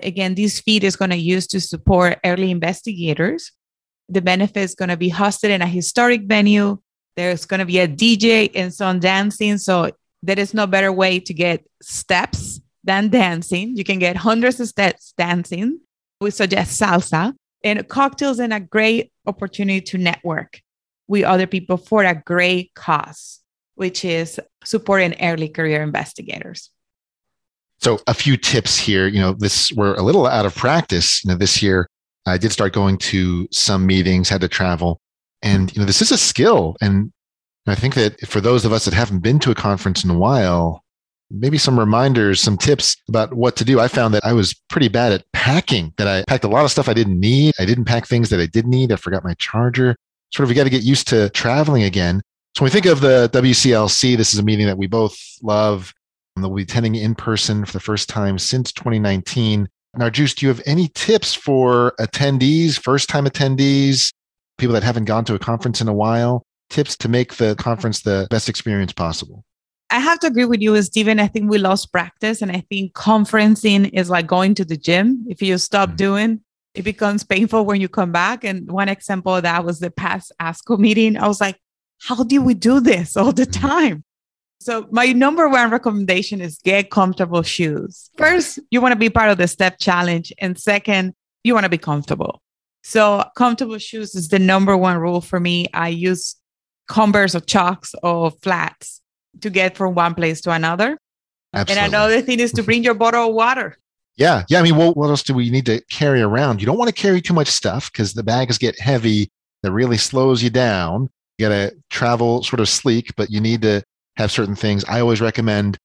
Again, 0.00 0.34
this 0.34 0.60
fee 0.60 0.78
is 0.78 0.96
going 0.96 1.10
to 1.10 1.16
use 1.16 1.46
to 1.48 1.60
support 1.60 2.18
early 2.24 2.50
investigators. 2.50 3.52
The 4.08 4.22
benefit 4.22 4.62
is 4.62 4.74
going 4.74 4.90
to 4.90 4.96
be 4.96 5.10
hosted 5.10 5.50
in 5.50 5.62
a 5.62 5.66
historic 5.66 6.22
venue. 6.22 6.78
There's 7.16 7.46
going 7.46 7.60
to 7.60 7.66
be 7.66 7.78
a 7.78 7.88
DJ 7.88 8.50
and 8.54 8.72
some 8.72 9.00
dancing. 9.00 9.58
So 9.58 9.90
there 10.22 10.38
is 10.38 10.54
no 10.54 10.66
better 10.66 10.92
way 10.92 11.20
to 11.20 11.34
get 11.34 11.64
steps 11.82 12.60
than 12.82 13.08
dancing. 13.08 13.76
You 13.76 13.84
can 13.84 13.98
get 13.98 14.16
hundreds 14.16 14.60
of 14.60 14.68
steps 14.68 15.14
dancing. 15.16 15.80
We 16.20 16.30
suggest 16.30 16.80
salsa 16.80 17.34
and 17.62 17.88
cocktails 17.88 18.38
and 18.38 18.52
a 18.52 18.60
great 18.60 19.10
opportunity 19.26 19.80
to 19.80 19.98
network 19.98 20.60
with 21.08 21.24
other 21.24 21.46
people 21.46 21.76
for 21.76 22.04
a 22.04 22.14
great 22.14 22.72
cause, 22.74 23.40
which 23.74 24.04
is 24.04 24.40
supporting 24.64 25.14
early 25.20 25.48
career 25.48 25.82
investigators. 25.82 26.70
So 27.78 28.00
a 28.06 28.14
few 28.14 28.36
tips 28.36 28.78
here, 28.78 29.06
you 29.08 29.20
know, 29.20 29.32
this 29.32 29.72
we're 29.72 29.94
a 29.94 30.02
little 30.02 30.26
out 30.26 30.46
of 30.46 30.54
practice, 30.54 31.24
you 31.24 31.30
know, 31.30 31.36
this 31.36 31.62
year 31.62 31.88
I 32.26 32.38
did 32.38 32.52
start 32.52 32.72
going 32.72 32.96
to 32.98 33.46
some 33.50 33.84
meetings, 33.84 34.28
had 34.28 34.40
to 34.40 34.48
travel, 34.48 35.00
and 35.42 35.74
you 35.74 35.80
know, 35.80 35.86
this 35.86 36.00
is 36.00 36.12
a 36.12 36.18
skill 36.18 36.76
and 36.80 37.12
I 37.66 37.74
think 37.74 37.94
that 37.94 38.20
for 38.26 38.40
those 38.40 38.64
of 38.64 38.72
us 38.72 38.84
that 38.84 38.94
haven't 38.94 39.20
been 39.20 39.38
to 39.40 39.50
a 39.50 39.54
conference 39.54 40.04
in 40.04 40.10
a 40.10 40.18
while, 40.18 40.84
maybe 41.30 41.56
some 41.56 41.78
reminders, 41.78 42.40
some 42.40 42.58
tips 42.58 42.96
about 43.08 43.34
what 43.34 43.56
to 43.56 43.64
do. 43.64 43.80
I 43.80 43.88
found 43.88 44.12
that 44.14 44.24
I 44.24 44.32
was 44.32 44.54
pretty 44.68 44.88
bad 44.88 45.12
at 45.12 45.24
packing, 45.32 45.92
that 45.96 46.06
I 46.06 46.24
packed 46.28 46.44
a 46.44 46.48
lot 46.48 46.64
of 46.64 46.70
stuff 46.70 46.88
I 46.88 46.94
didn't 46.94 47.18
need. 47.18 47.54
I 47.58 47.64
didn't 47.64 47.86
pack 47.86 48.06
things 48.06 48.28
that 48.30 48.40
I 48.40 48.46
did 48.46 48.66
need. 48.66 48.92
I 48.92 48.96
forgot 48.96 49.24
my 49.24 49.34
charger. 49.34 49.96
Sort 50.32 50.44
of, 50.44 50.50
we 50.50 50.54
got 50.54 50.64
to 50.64 50.70
get 50.70 50.82
used 50.82 51.08
to 51.08 51.30
traveling 51.30 51.84
again. 51.84 52.22
So 52.56 52.62
when 52.62 52.68
we 52.68 52.70
think 52.70 52.86
of 52.86 53.00
the 53.00 53.28
WCLC, 53.32 54.16
this 54.16 54.32
is 54.32 54.38
a 54.38 54.42
meeting 54.44 54.66
that 54.66 54.78
we 54.78 54.86
both 54.86 55.18
love. 55.42 55.92
And 56.36 56.44
we'll 56.44 56.54
be 56.54 56.62
attending 56.62 56.94
in 56.94 57.14
person 57.14 57.64
for 57.64 57.72
the 57.72 57.80
first 57.80 58.08
time 58.08 58.38
since 58.38 58.72
2019. 58.72 59.68
Now, 59.96 60.10
Juice, 60.10 60.34
do 60.34 60.46
you 60.46 60.50
have 60.50 60.62
any 60.66 60.88
tips 60.94 61.34
for 61.34 61.94
attendees, 62.00 62.78
first 62.78 63.08
time 63.08 63.26
attendees, 63.26 64.12
people 64.58 64.72
that 64.74 64.82
haven't 64.82 65.04
gone 65.04 65.24
to 65.26 65.34
a 65.34 65.38
conference 65.38 65.80
in 65.80 65.88
a 65.88 65.92
while? 65.92 66.44
Tips 66.70 66.96
to 66.98 67.08
make 67.08 67.34
the 67.34 67.56
conference 67.56 68.02
the 68.02 68.26
best 68.30 68.48
experience 68.48 68.92
possible? 68.92 69.44
I 69.90 69.98
have 69.98 70.18
to 70.20 70.28
agree 70.28 70.44
with 70.44 70.60
you, 70.60 70.80
Stephen. 70.82 71.20
I 71.20 71.28
think 71.28 71.50
we 71.50 71.58
lost 71.58 71.92
practice. 71.92 72.40
And 72.40 72.52
I 72.52 72.64
think 72.68 72.94
conferencing 72.94 73.90
is 73.92 74.10
like 74.10 74.26
going 74.26 74.54
to 74.56 74.64
the 74.64 74.76
gym. 74.76 75.24
If 75.28 75.42
you 75.42 75.58
stop 75.58 75.90
mm-hmm. 75.90 75.96
doing, 75.96 76.40
it 76.74 76.82
becomes 76.82 77.22
painful 77.24 77.64
when 77.64 77.80
you 77.80 77.88
come 77.88 78.12
back. 78.12 78.44
And 78.44 78.70
one 78.70 78.88
example 78.88 79.36
of 79.36 79.42
that 79.42 79.64
was 79.64 79.80
the 79.80 79.90
past 79.90 80.32
ASCO 80.40 80.78
meeting. 80.78 81.16
I 81.16 81.28
was 81.28 81.40
like, 81.40 81.58
how 82.02 82.22
do 82.22 82.42
we 82.42 82.54
do 82.54 82.80
this 82.80 83.16
all 83.16 83.32
the 83.32 83.46
mm-hmm. 83.46 83.66
time? 83.66 84.04
So 84.60 84.86
my 84.90 85.12
number 85.12 85.48
one 85.48 85.70
recommendation 85.70 86.40
is 86.40 86.58
get 86.64 86.90
comfortable 86.90 87.42
shoes. 87.42 88.10
First, 88.16 88.58
you 88.70 88.80
want 88.80 88.92
to 88.92 88.98
be 88.98 89.10
part 89.10 89.30
of 89.30 89.36
the 89.36 89.46
step 89.46 89.78
challenge. 89.78 90.32
And 90.38 90.58
second, 90.58 91.14
you 91.42 91.52
want 91.52 91.64
to 91.64 91.70
be 91.70 91.78
comfortable. 91.78 92.40
So 92.82 93.24
comfortable 93.36 93.78
shoes 93.78 94.14
is 94.14 94.28
the 94.28 94.38
number 94.38 94.76
one 94.76 94.96
rule 94.98 95.20
for 95.20 95.38
me. 95.38 95.66
I 95.74 95.88
use 95.88 96.36
Converse 96.88 97.34
or 97.34 97.40
Chucks 97.40 97.94
or 98.02 98.30
flats 98.30 99.02
to 99.40 99.50
get 99.50 99.76
from 99.76 99.94
one 99.94 100.14
place 100.14 100.40
to 100.42 100.50
another. 100.50 100.98
Absolutely. 101.52 101.84
And 101.84 101.94
another 101.94 102.22
thing 102.22 102.40
is 102.40 102.52
to 102.52 102.62
bring 102.68 102.84
your 102.84 102.94
bottle 102.94 103.28
of 103.28 103.34
water. 103.34 103.76
Yeah. 104.16 104.44
Yeah. 104.48 104.60
I 104.60 104.62
mean, 104.62 104.76
what, 104.76 104.96
what 104.96 105.10
else 105.10 105.22
do 105.22 105.34
we 105.34 105.50
need 105.50 105.66
to 105.66 105.82
carry 105.90 106.22
around? 106.22 106.60
You 106.60 106.66
don't 106.66 106.78
want 106.78 106.88
to 106.88 106.94
carry 106.94 107.20
too 107.20 107.34
much 107.34 107.48
stuff 107.48 107.90
because 107.92 108.14
the 108.14 108.22
bags 108.22 108.58
get 108.58 108.78
heavy. 108.78 109.30
That 109.62 109.72
really 109.72 109.96
slows 109.96 110.42
you 110.42 110.50
down. 110.50 111.08
Got 111.44 111.70
to 111.70 111.76
travel 111.90 112.42
sort 112.42 112.60
of 112.60 112.68
sleek, 112.68 113.14
but 113.16 113.30
you 113.30 113.40
need 113.40 113.62
to 113.62 113.82
have 114.16 114.32
certain 114.32 114.56
things. 114.56 114.84
I 114.86 115.00
always 115.00 115.20
recommend 115.20 115.76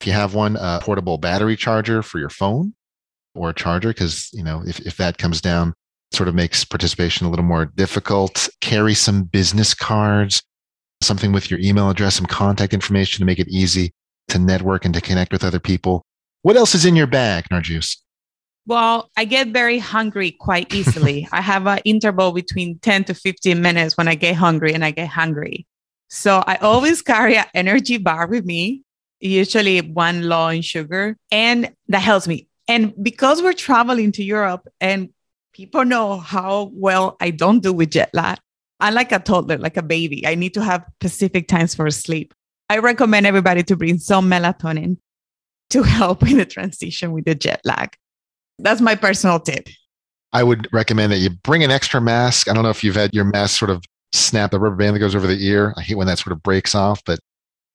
if 0.00 0.06
you 0.06 0.12
have 0.12 0.34
one, 0.34 0.56
a 0.56 0.80
portable 0.82 1.16
battery 1.16 1.56
charger 1.56 2.02
for 2.02 2.18
your 2.18 2.28
phone 2.28 2.74
or 3.34 3.50
a 3.50 3.54
charger, 3.54 3.88
because, 3.88 4.28
you 4.32 4.42
know, 4.42 4.62
if, 4.66 4.78
if 4.80 4.98
that 4.98 5.16
comes 5.16 5.40
down, 5.40 5.72
sort 6.12 6.28
of 6.28 6.34
makes 6.34 6.64
participation 6.64 7.26
a 7.26 7.30
little 7.30 7.44
more 7.44 7.64
difficult. 7.64 8.48
Carry 8.60 8.94
some 8.94 9.24
business 9.24 9.72
cards, 9.72 10.42
something 11.02 11.32
with 11.32 11.50
your 11.50 11.60
email 11.60 11.88
address, 11.88 12.16
some 12.16 12.26
contact 12.26 12.74
information 12.74 13.20
to 13.20 13.24
make 13.24 13.38
it 13.38 13.48
easy 13.48 13.92
to 14.28 14.38
network 14.38 14.84
and 14.84 14.92
to 14.94 15.00
connect 15.00 15.32
with 15.32 15.44
other 15.44 15.60
people. 15.60 16.02
What 16.42 16.56
else 16.56 16.74
is 16.74 16.84
in 16.84 16.94
your 16.94 17.06
bag, 17.06 17.46
Narjust? 17.50 18.02
Well, 18.66 19.10
I 19.16 19.24
get 19.24 19.48
very 19.48 19.78
hungry 19.78 20.32
quite 20.32 20.74
easily. 20.74 21.28
I 21.32 21.40
have 21.40 21.66
an 21.66 21.78
interval 21.84 22.32
between 22.32 22.78
10 22.80 23.04
to 23.04 23.14
15 23.14 23.62
minutes 23.62 23.96
when 23.96 24.08
I 24.08 24.16
get 24.16 24.34
hungry 24.34 24.74
and 24.74 24.84
I 24.84 24.90
get 24.90 25.08
hungry. 25.08 25.66
So 26.08 26.42
I 26.46 26.56
always 26.56 27.02
carry 27.02 27.36
an 27.36 27.46
energy 27.54 27.98
bar 27.98 28.26
with 28.26 28.44
me, 28.44 28.82
usually 29.20 29.80
one 29.80 30.28
low 30.28 30.48
in 30.48 30.62
sugar, 30.62 31.16
and 31.30 31.72
that 31.88 32.00
helps 32.00 32.28
me. 32.28 32.48
And 32.68 32.92
because 33.02 33.42
we're 33.42 33.52
traveling 33.52 34.12
to 34.12 34.24
Europe 34.24 34.68
and 34.80 35.10
people 35.52 35.84
know 35.84 36.18
how 36.18 36.70
well 36.74 37.16
I 37.20 37.30
don't 37.30 37.62
do 37.62 37.72
with 37.72 37.90
jet 37.90 38.10
lag, 38.12 38.38
I'm 38.80 38.94
like 38.94 39.12
a 39.12 39.18
toddler, 39.18 39.58
like 39.58 39.76
a 39.76 39.82
baby. 39.82 40.26
I 40.26 40.34
need 40.34 40.54
to 40.54 40.62
have 40.62 40.84
specific 41.00 41.48
times 41.48 41.74
for 41.74 41.90
sleep. 41.90 42.34
I 42.68 42.78
recommend 42.78 43.26
everybody 43.26 43.62
to 43.64 43.76
bring 43.76 43.98
some 43.98 44.28
melatonin 44.30 44.98
to 45.70 45.82
help 45.84 46.28
in 46.28 46.38
the 46.38 46.44
transition 46.44 47.12
with 47.12 47.24
the 47.24 47.34
jet 47.34 47.60
lag. 47.64 47.96
That's 48.58 48.80
my 48.80 48.94
personal 48.94 49.40
tip. 49.40 49.68
I 50.32 50.42
would 50.42 50.68
recommend 50.72 51.12
that 51.12 51.18
you 51.18 51.30
bring 51.30 51.64
an 51.64 51.70
extra 51.70 52.00
mask. 52.00 52.48
I 52.48 52.54
don't 52.54 52.62
know 52.62 52.70
if 52.70 52.82
you've 52.82 52.96
had 52.96 53.14
your 53.14 53.24
mask 53.24 53.58
sort 53.58 53.70
of 53.70 53.84
snap 54.12 54.50
the 54.50 54.60
rubber 54.60 54.76
band 54.76 54.96
that 54.96 55.00
goes 55.00 55.14
over 55.14 55.26
the 55.26 55.46
ear. 55.46 55.74
I 55.76 55.82
hate 55.82 55.96
when 55.96 56.06
that 56.06 56.18
sort 56.18 56.32
of 56.32 56.42
breaks 56.42 56.74
off, 56.74 57.02
but 57.04 57.18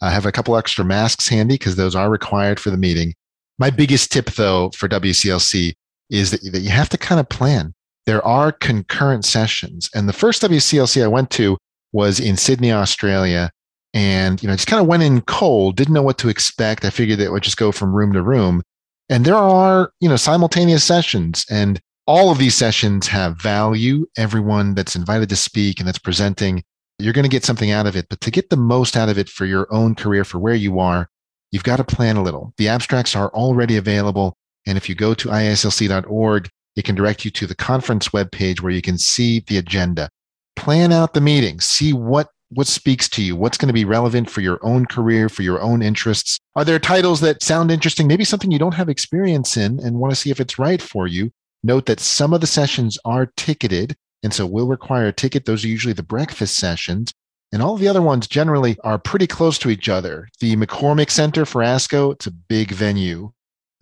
I 0.02 0.10
have 0.10 0.26
a 0.26 0.32
couple 0.32 0.58
extra 0.58 0.84
masks 0.84 1.28
handy 1.28 1.56
because 1.56 1.76
those 1.76 1.96
are 1.96 2.10
required 2.10 2.60
for 2.60 2.70
the 2.70 2.78
meeting. 2.78 3.14
My 3.60 3.70
biggest 3.70 4.12
tip, 4.12 4.32
though, 4.32 4.72
for 4.76 4.90
WCLC 4.90 5.74
is 6.10 6.32
that, 6.32 6.42
that 6.52 6.62
you 6.62 6.70
have 6.70 6.90
to 6.90 6.98
kind 6.98 7.20
of 7.20 7.30
plan. 7.30 7.74
There 8.06 8.26
are 8.26 8.52
concurrent 8.52 9.26
sessions. 9.26 9.90
And 9.94 10.10
the 10.10 10.14
first 10.14 10.42
WCLC 10.42 11.04
I 11.04 11.08
went 11.08 11.30
to 11.32 11.58
was 11.94 12.20
in 12.20 12.38
Sydney, 12.38 12.72
Australia. 12.72 13.52
And, 13.94 14.42
you 14.42 14.48
know, 14.48 14.56
just 14.56 14.68
kind 14.68 14.82
of 14.82 14.88
went 14.88 15.04
in 15.04 15.22
cold, 15.22 15.76
didn't 15.76 15.94
know 15.94 16.02
what 16.02 16.18
to 16.20 16.30
expect. 16.30 16.86
I 16.86 16.90
figured 16.90 17.20
that 17.20 17.26
it 17.26 17.32
would 17.32 17.44
just 17.44 17.58
go 17.58 17.72
from 17.72 17.94
room 17.94 18.14
to 18.14 18.24
room. 18.24 18.64
And 19.12 19.26
there 19.26 19.36
are, 19.36 19.92
you 20.00 20.08
know, 20.08 20.16
simultaneous 20.16 20.86
sessions. 20.86 21.46
And 21.50 21.82
all 22.08 22.32
of 22.32 22.38
these 22.38 22.56
sessions 22.56 23.08
have 23.08 23.42
value. 23.42 24.08
Everyone 24.18 24.74
that's 24.74 24.96
invited 24.96 25.28
to 25.30 25.36
speak 25.36 25.80
and 25.80 25.88
that's 25.88 26.00
presenting, 26.00 26.64
you're 26.98 27.12
going 27.12 27.26
to 27.26 27.30
get 27.30 27.44
something 27.44 27.72
out 27.72 27.86
of 27.86 27.98
it. 27.98 28.08
But 28.10 28.22
to 28.22 28.32
get 28.32 28.50
the 28.50 28.56
most 28.56 28.96
out 28.96 29.10
of 29.10 29.18
it 29.18 29.28
for 29.28 29.46
your 29.46 29.68
own 29.72 29.96
career, 29.96 30.24
for 30.24 30.40
where 30.40 30.56
you 30.56 30.80
are, 30.80 31.10
you've 31.52 31.66
got 31.66 31.78
to 31.78 31.84
plan 31.84 32.16
a 32.16 32.24
little. 32.24 32.54
The 32.58 32.70
abstracts 32.70 33.14
are 33.14 33.30
already 33.32 33.76
available. 33.76 34.38
And 34.66 34.78
if 34.78 34.88
you 34.88 34.96
go 34.96 35.14
to 35.14 35.28
ISLC.org, 35.28 36.50
it 36.78 36.86
can 36.86 36.96
direct 36.96 37.26
you 37.26 37.32
to 37.32 37.46
the 37.46 37.56
conference 37.56 38.10
webpage 38.10 38.62
where 38.62 38.72
you 38.72 38.82
can 38.82 38.98
see 38.98 39.42
the 39.42 39.58
agenda. 39.58 40.10
Plan 40.56 40.94
out 40.94 41.14
the 41.14 41.20
meeting, 41.20 41.60
see 41.60 41.92
what 41.92 42.30
what 42.54 42.68
speaks 42.68 43.08
to 43.10 43.24
you, 43.24 43.36
what's 43.36 43.58
going 43.58 43.68
to 43.68 43.74
be 43.74 43.86
relevant 43.86 44.30
for 44.30 44.42
your 44.42 44.60
own 44.62 44.86
career, 44.86 45.30
for 45.30 45.42
your 45.42 45.62
own 45.62 45.82
interests. 45.82 46.38
Are 46.56 46.66
there 46.66 46.80
titles 46.80 47.22
that 47.22 47.42
sound 47.42 47.72
interesting, 47.72 48.08
maybe 48.08 48.26
something 48.26 48.52
you 48.52 48.60
don't 48.60 48.74
have 48.74 48.90
experience 48.90 49.56
in 49.56 49.80
and 49.80 50.00
want 50.00 50.12
to 50.12 50.20
see 50.20 50.32
if 50.32 50.40
it's 50.40 50.60
right 50.60 50.82
for 50.82 51.08
you? 51.08 51.32
Note 51.64 51.86
that 51.86 52.00
some 52.00 52.34
of 52.34 52.42
the 52.42 52.48
sessions 52.48 52.98
are 53.06 53.32
ticketed, 53.38 53.96
and 54.24 54.34
so 54.34 54.46
will 54.46 54.68
require 54.68 55.08
a 55.08 55.14
ticket. 55.14 55.46
Those 55.46 55.64
are 55.64 55.70
usually 55.70 55.94
the 55.94 56.04
breakfast 56.04 56.58
sessions. 56.58 57.14
And 57.54 57.62
all 57.62 57.76
the 57.76 57.88
other 57.88 58.02
ones 58.02 58.28
generally 58.28 58.78
are 58.84 58.98
pretty 58.98 59.28
close 59.28 59.58
to 59.60 59.70
each 59.70 59.90
other. 59.90 60.28
The 60.40 60.56
McCormick 60.56 61.10
Center 61.10 61.46
for 61.46 61.62
ASCO, 61.62 62.14
it's 62.14 62.28
a 62.28 62.32
big 62.32 62.72
venue. 62.72 63.32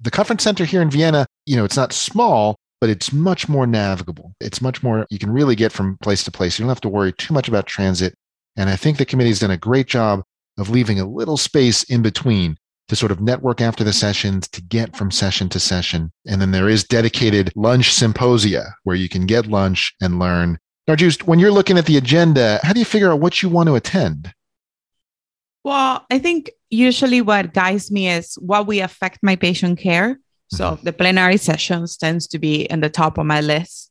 The 0.02 0.12
conference 0.12 0.44
center 0.44 0.66
here 0.66 0.82
in 0.82 0.90
Vienna, 0.90 1.28
you 1.46 1.56
know, 1.56 1.66
it's 1.66 1.78
not 1.78 1.94
small, 1.94 2.56
but 2.82 2.90
it's 2.90 3.12
much 3.12 3.50
more 3.50 3.68
navigable. 3.68 4.34
It's 4.40 4.62
much 4.62 4.82
more, 4.82 5.06
you 5.10 5.20
can 5.20 5.32
really 5.32 5.56
get 5.56 5.72
from 5.72 5.98
place 6.02 6.24
to 6.24 6.32
place. 6.32 6.58
You 6.58 6.64
don't 6.64 6.70
have 6.70 6.82
to 6.82 6.90
worry 6.90 7.14
too 7.14 7.34
much 7.34 7.48
about 7.48 7.68
transit. 7.68 8.16
And 8.60 8.70
I 8.70 8.76
think 8.76 8.98
the 8.98 9.06
committee's 9.06 9.40
done 9.40 9.52
a 9.52 9.58
great 9.58 9.88
job 9.88 10.22
of 10.58 10.70
leaving 10.70 11.00
a 11.00 11.08
little 11.08 11.38
space 11.38 11.84
in 11.84 12.02
between 12.02 12.58
to 12.90 12.96
sort 12.96 13.12
of 13.12 13.22
network 13.22 13.62
after 13.62 13.86
the 13.86 13.94
sessions 13.94 14.50
to 14.50 14.62
get 14.62 14.98
from 14.98 15.12
session 15.12 15.48
to 15.50 15.62
session. 15.62 16.12
And 16.28 16.42
then 16.42 16.52
there 16.52 16.68
is 16.68 16.84
dedicated 16.84 17.54
lunch 17.56 17.94
symposia 17.94 18.76
where 18.84 18.98
you 18.98 19.08
can 19.08 19.26
get 19.26 19.48
lunch 19.48 19.94
and 20.02 20.20
learn. 20.20 20.60
Just 20.98 21.26
when 21.26 21.40
you're 21.40 21.52
looking 21.52 21.78
at 21.78 21.86
the 21.86 21.96
agenda, 21.96 22.60
how 22.64 22.74
do 22.74 22.80
you 22.80 22.86
figure 22.86 23.12
out 23.12 23.22
what 23.22 23.42
you 23.42 23.48
want 23.48 23.68
to 23.68 23.76
attend? 23.76 24.34
Well, 25.64 26.06
I 26.12 26.20
think 26.20 26.52
usually 26.70 27.22
what 27.22 27.54
guides 27.54 27.90
me 27.90 28.10
is 28.10 28.34
what 28.42 28.68
we 28.68 28.82
affect 28.82 29.20
my 29.22 29.38
patient 29.38 29.80
care. 29.80 30.20
So 30.52 30.72
mm-hmm. 30.72 30.84
the 30.84 30.92
plenary 30.92 31.38
sessions 31.38 31.96
tends 31.96 32.28
to 32.28 32.40
be 32.40 32.64
in 32.64 32.82
the 32.82 32.90
top 32.90 33.18
of 33.18 33.26
my 33.26 33.40
list. 33.40 33.90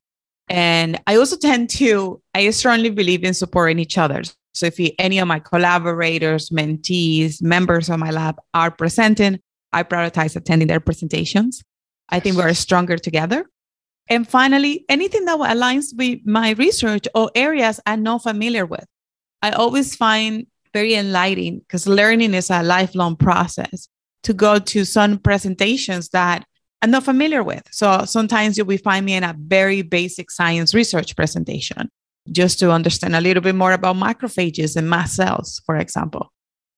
And 0.50 1.00
I 1.06 1.16
also 1.16 1.36
tend 1.38 1.70
to, 1.70 2.20
I 2.34 2.50
strongly 2.50 2.90
believe 2.90 3.24
in 3.24 3.32
supporting 3.32 3.78
each 3.78 3.96
other. 3.96 4.22
So 4.54 4.66
if 4.66 4.78
any 4.98 5.18
of 5.18 5.28
my 5.28 5.38
collaborators, 5.38 6.50
mentees, 6.50 7.42
members 7.42 7.88
of 7.88 7.98
my 7.98 8.10
lab 8.10 8.36
are 8.54 8.70
presenting, 8.70 9.40
I 9.72 9.82
prioritize 9.82 10.36
attending 10.36 10.68
their 10.68 10.80
presentations. 10.80 11.62
I 12.08 12.20
think 12.20 12.36
we're 12.36 12.54
stronger 12.54 12.96
together. 12.96 13.46
And 14.08 14.26
finally, 14.26 14.84
anything 14.88 15.26
that 15.26 15.38
aligns 15.38 15.96
with 15.96 16.20
my 16.24 16.52
research 16.52 17.06
or 17.14 17.30
areas 17.34 17.78
I'm 17.86 18.02
not 18.02 18.22
familiar 18.22 18.64
with. 18.64 18.86
I 19.42 19.50
always 19.50 19.94
find 19.94 20.46
very 20.72 20.94
enlightening 20.94 21.60
because 21.60 21.86
learning 21.86 22.34
is 22.34 22.50
a 22.50 22.62
lifelong 22.62 23.16
process 23.16 23.88
to 24.22 24.32
go 24.32 24.58
to 24.58 24.84
some 24.84 25.18
presentations 25.18 26.08
that 26.10 26.44
I'm 26.80 26.90
not 26.90 27.04
familiar 27.04 27.42
with. 27.42 27.62
So 27.70 28.04
sometimes 28.04 28.56
you'll 28.56 28.76
find 28.78 29.04
me 29.04 29.14
in 29.14 29.24
a 29.24 29.36
very 29.38 29.82
basic 29.82 30.30
science 30.30 30.74
research 30.74 31.14
presentation 31.14 31.90
just 32.32 32.58
to 32.60 32.70
understand 32.70 33.14
a 33.16 33.20
little 33.20 33.42
bit 33.42 33.54
more 33.54 33.72
about 33.72 33.96
macrophages 33.96 34.76
and 34.76 34.88
mast 34.88 35.16
cells, 35.16 35.60
for 35.66 35.76
example. 35.76 36.32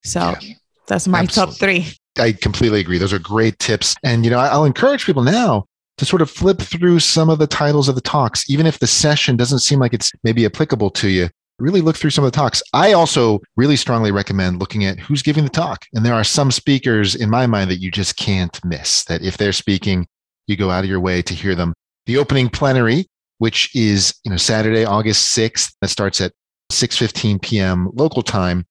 So 0.05 0.35
yeah, 0.41 0.55
that's 0.87 1.07
my 1.07 1.21
absolutely. 1.21 1.53
top 1.53 1.61
three. 1.61 1.87
I 2.19 2.33
completely 2.33 2.81
agree. 2.81 2.99
Those 2.99 3.13
are 3.13 3.19
great 3.19 3.59
tips. 3.59 3.95
And, 4.03 4.25
you 4.25 4.31
know, 4.31 4.39
I'll 4.39 4.65
encourage 4.65 5.07
people 5.07 5.23
now 5.23 5.65
to 5.99 6.05
sort 6.05 6.23
of 6.23 6.31
flip 6.31 6.61
through 6.61 6.99
some 6.99 7.29
of 7.29 7.39
the 7.39 7.47
titles 7.47 7.89
of 7.89 7.95
the 7.95 8.01
talks, 8.01 8.49
even 8.49 8.67
if 8.67 8.79
the 8.79 8.87
session 8.87 9.37
doesn't 9.37 9.61
seem 9.61 9.79
like 9.79 9.95
it's 9.95 10.11
maybe 10.25 10.45
applicable 10.45 10.91
to 10.91 11.09
you. 11.09 11.29
Really 11.59 11.83
look 11.83 11.97
through 11.97 12.11
some 12.11 12.25
of 12.25 12.33
the 12.33 12.37
talks. 12.37 12.63
I 12.73 12.95
also 12.95 13.41
really 13.57 13.77
strongly 13.77 14.11
recommend 14.11 14.61
looking 14.61 14.87
at 14.87 14.99
who's 14.99 15.23
giving 15.23 15.45
the 15.45 15.51
talk. 15.51 15.85
And 15.93 16.07
there 16.07 16.15
are 16.15 16.25
some 16.25 16.51
speakers 16.51 17.15
in 17.15 17.29
my 17.29 17.47
mind 17.47 17.71
that 17.71 17.83
you 17.83 17.91
just 17.91 18.17
can't 18.17 18.59
miss, 18.65 19.05
that 19.05 19.23
if 19.23 19.37
they're 19.37 19.53
speaking, 19.53 20.07
you 20.47 20.57
go 20.57 20.71
out 20.71 20.85
of 20.85 20.91
your 20.91 21.01
way 21.01 21.21
to 21.21 21.35
hear 21.35 21.55
them. 21.55 21.75
The 22.07 22.17
opening 22.17 22.49
plenary, 22.49 23.07
which 23.41 23.75
is 23.75 24.15
you 24.25 24.31
know 24.31 24.37
Saturday, 24.37 24.85
August 24.85 25.37
6th, 25.37 25.75
that 25.81 25.89
starts 25.89 26.21
at 26.21 26.33
6:15 26.71 27.41
p.m. 27.43 27.89
local 27.95 28.23
time. 28.23 28.67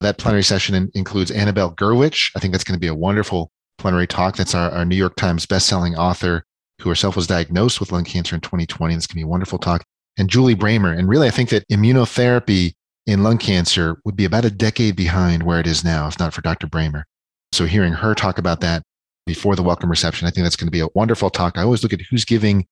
That 0.00 0.18
plenary 0.18 0.42
session 0.42 0.74
in, 0.74 0.90
includes 0.94 1.30
Annabelle 1.30 1.74
Gurwitch. 1.74 2.30
I 2.34 2.40
think 2.40 2.52
that's 2.52 2.64
going 2.64 2.74
to 2.74 2.80
be 2.80 2.86
a 2.86 2.94
wonderful 2.94 3.50
plenary 3.78 4.06
talk. 4.06 4.36
That's 4.36 4.54
our, 4.54 4.70
our 4.70 4.84
New 4.84 4.96
York 4.96 5.16
Times 5.16 5.46
bestselling 5.46 5.96
author 5.96 6.44
who 6.80 6.88
herself 6.88 7.14
was 7.14 7.26
diagnosed 7.26 7.78
with 7.78 7.92
lung 7.92 8.04
cancer 8.04 8.34
in 8.34 8.40
2020. 8.40 8.94
And 8.94 8.98
it's 8.98 9.06
going 9.06 9.14
to 9.14 9.24
be 9.24 9.28
a 9.28 9.30
wonderful 9.30 9.58
talk. 9.58 9.84
And 10.18 10.28
Julie 10.28 10.54
Brahmer. 10.54 10.98
And 10.98 11.08
really, 11.08 11.28
I 11.28 11.30
think 11.30 11.50
that 11.50 11.66
immunotherapy 11.70 12.74
in 13.06 13.22
lung 13.22 13.38
cancer 13.38 13.98
would 14.04 14.16
be 14.16 14.24
about 14.24 14.44
a 14.44 14.50
decade 14.50 14.96
behind 14.96 15.42
where 15.42 15.60
it 15.60 15.66
is 15.66 15.84
now, 15.84 16.08
if 16.08 16.18
not 16.18 16.34
for 16.34 16.42
Dr. 16.42 16.66
Brahmer. 16.66 17.04
So 17.52 17.66
hearing 17.66 17.92
her 17.92 18.14
talk 18.14 18.38
about 18.38 18.60
that 18.60 18.82
before 19.26 19.56
the 19.56 19.62
welcome 19.62 19.90
reception, 19.90 20.26
I 20.26 20.30
think 20.30 20.44
that's 20.44 20.56
going 20.56 20.68
to 20.68 20.72
be 20.72 20.80
a 20.80 20.88
wonderful 20.94 21.30
talk. 21.30 21.56
I 21.56 21.62
always 21.62 21.82
look 21.82 21.92
at 21.92 22.00
who's 22.10 22.24
giving 22.24 22.66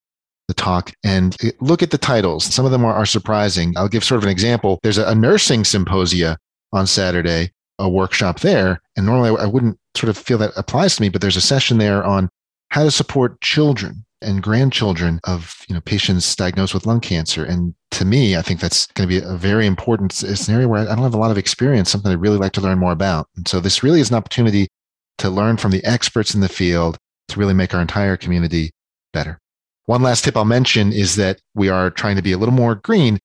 the 0.48 0.54
talk 0.54 0.92
and 1.04 1.36
look 1.60 1.82
at 1.82 1.90
the 1.90 1.98
titles. 1.98 2.44
Some 2.44 2.64
of 2.64 2.70
them 2.70 2.84
are, 2.84 2.94
are 2.94 3.06
surprising. 3.06 3.74
I'll 3.76 3.88
give 3.88 4.04
sort 4.04 4.18
of 4.18 4.24
an 4.24 4.30
example. 4.30 4.78
There's 4.82 4.98
a, 4.98 5.06
a 5.06 5.14
nursing 5.14 5.64
symposia 5.64 6.38
on 6.72 6.86
Saturday, 6.86 7.52
a 7.78 7.88
workshop 7.88 8.40
there. 8.40 8.80
And 8.96 9.06
normally 9.06 9.40
I 9.40 9.46
wouldn't 9.46 9.78
sort 9.96 10.10
of 10.10 10.18
feel 10.18 10.38
that 10.38 10.52
applies 10.56 10.96
to 10.96 11.02
me, 11.02 11.08
but 11.08 11.20
there's 11.20 11.36
a 11.36 11.40
session 11.40 11.78
there 11.78 12.04
on 12.04 12.28
how 12.70 12.84
to 12.84 12.90
support 12.90 13.40
children 13.40 14.04
and 14.20 14.42
grandchildren 14.42 15.20
of 15.24 15.64
you 15.68 15.74
know 15.74 15.80
patients 15.82 16.34
diagnosed 16.34 16.74
with 16.74 16.86
lung 16.86 17.00
cancer. 17.00 17.44
And 17.44 17.74
to 17.92 18.04
me, 18.04 18.36
I 18.36 18.42
think 18.42 18.60
that's 18.60 18.86
going 18.88 19.08
to 19.08 19.20
be 19.20 19.24
a 19.24 19.36
very 19.36 19.66
important 19.66 20.12
scenario 20.12 20.66
where 20.66 20.80
I 20.80 20.94
don't 20.94 21.04
have 21.04 21.14
a 21.14 21.18
lot 21.18 21.30
of 21.30 21.38
experience, 21.38 21.90
something 21.90 22.10
I'd 22.10 22.20
really 22.20 22.38
like 22.38 22.52
to 22.52 22.60
learn 22.60 22.78
more 22.78 22.92
about. 22.92 23.28
And 23.36 23.46
so 23.46 23.60
this 23.60 23.82
really 23.82 24.00
is 24.00 24.10
an 24.10 24.16
opportunity 24.16 24.68
to 25.18 25.30
learn 25.30 25.56
from 25.56 25.70
the 25.70 25.84
experts 25.84 26.34
in 26.34 26.40
the 26.40 26.48
field 26.48 26.96
to 27.28 27.38
really 27.38 27.54
make 27.54 27.74
our 27.74 27.80
entire 27.80 28.16
community 28.16 28.72
better. 29.12 29.38
One 29.86 30.02
last 30.02 30.24
tip 30.24 30.36
I'll 30.36 30.44
mention 30.44 30.92
is 30.92 31.16
that 31.16 31.40
we 31.54 31.68
are 31.68 31.90
trying 31.90 32.16
to 32.16 32.22
be 32.22 32.32
a 32.32 32.38
little 32.38 32.54
more 32.54 32.74
green. 32.74 33.18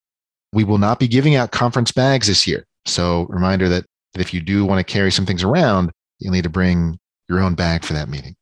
We 0.52 0.64
will 0.64 0.78
not 0.78 0.98
be 0.98 1.08
giving 1.08 1.34
out 1.34 1.52
conference 1.52 1.92
bags 1.92 2.26
this 2.26 2.46
year. 2.46 2.66
So 2.86 3.26
reminder 3.30 3.68
that, 3.68 3.86
that 4.14 4.20
if 4.20 4.34
you 4.34 4.40
do 4.40 4.64
want 4.64 4.86
to 4.86 4.92
carry 4.92 5.10
some 5.10 5.26
things 5.26 5.42
around, 5.42 5.90
you'll 6.18 6.32
need 6.32 6.44
to 6.44 6.50
bring 6.50 6.98
your 7.28 7.40
own 7.40 7.54
bag 7.54 7.84
for 7.84 7.92
that 7.94 8.08
meeting 8.08 8.36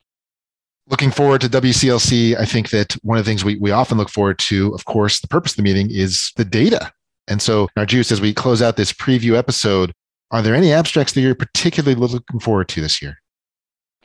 looking 0.88 1.10
forward 1.10 1.40
to 1.42 1.48
WCLC, 1.48 2.37
I 2.38 2.44
think 2.44 2.70
that 2.70 2.94
one 3.02 3.18
of 3.18 3.25
the 3.25 3.30
things 3.30 3.44
we, 3.44 3.56
we 3.56 3.70
often 3.70 3.98
look 3.98 4.08
forward 4.08 4.38
to, 4.40 4.75
of 4.75 4.84
course, 4.84 5.21
the 5.21 5.28
purpose 5.28 5.52
of 5.52 5.56
the 5.56 5.62
meeting 5.62 5.90
is 5.90 6.32
the 6.36 6.45
data. 6.45 6.93
And 7.26 7.43
so, 7.43 7.69
Narjust, 7.76 8.10
as 8.10 8.21
we 8.21 8.32
close 8.32 8.62
out 8.62 8.76
this 8.76 8.93
preview 8.93 9.36
episode, 9.36 9.93
are 10.30 10.43
there 10.43 10.54
any 10.54 10.73
abstracts 10.73 11.12
that 11.12 11.21
you're 11.21 11.34
particularly 11.34 11.95
looking 11.95 12.40
forward 12.40 12.69
to 12.69 12.80
this 12.80 13.02
year? 13.02 13.19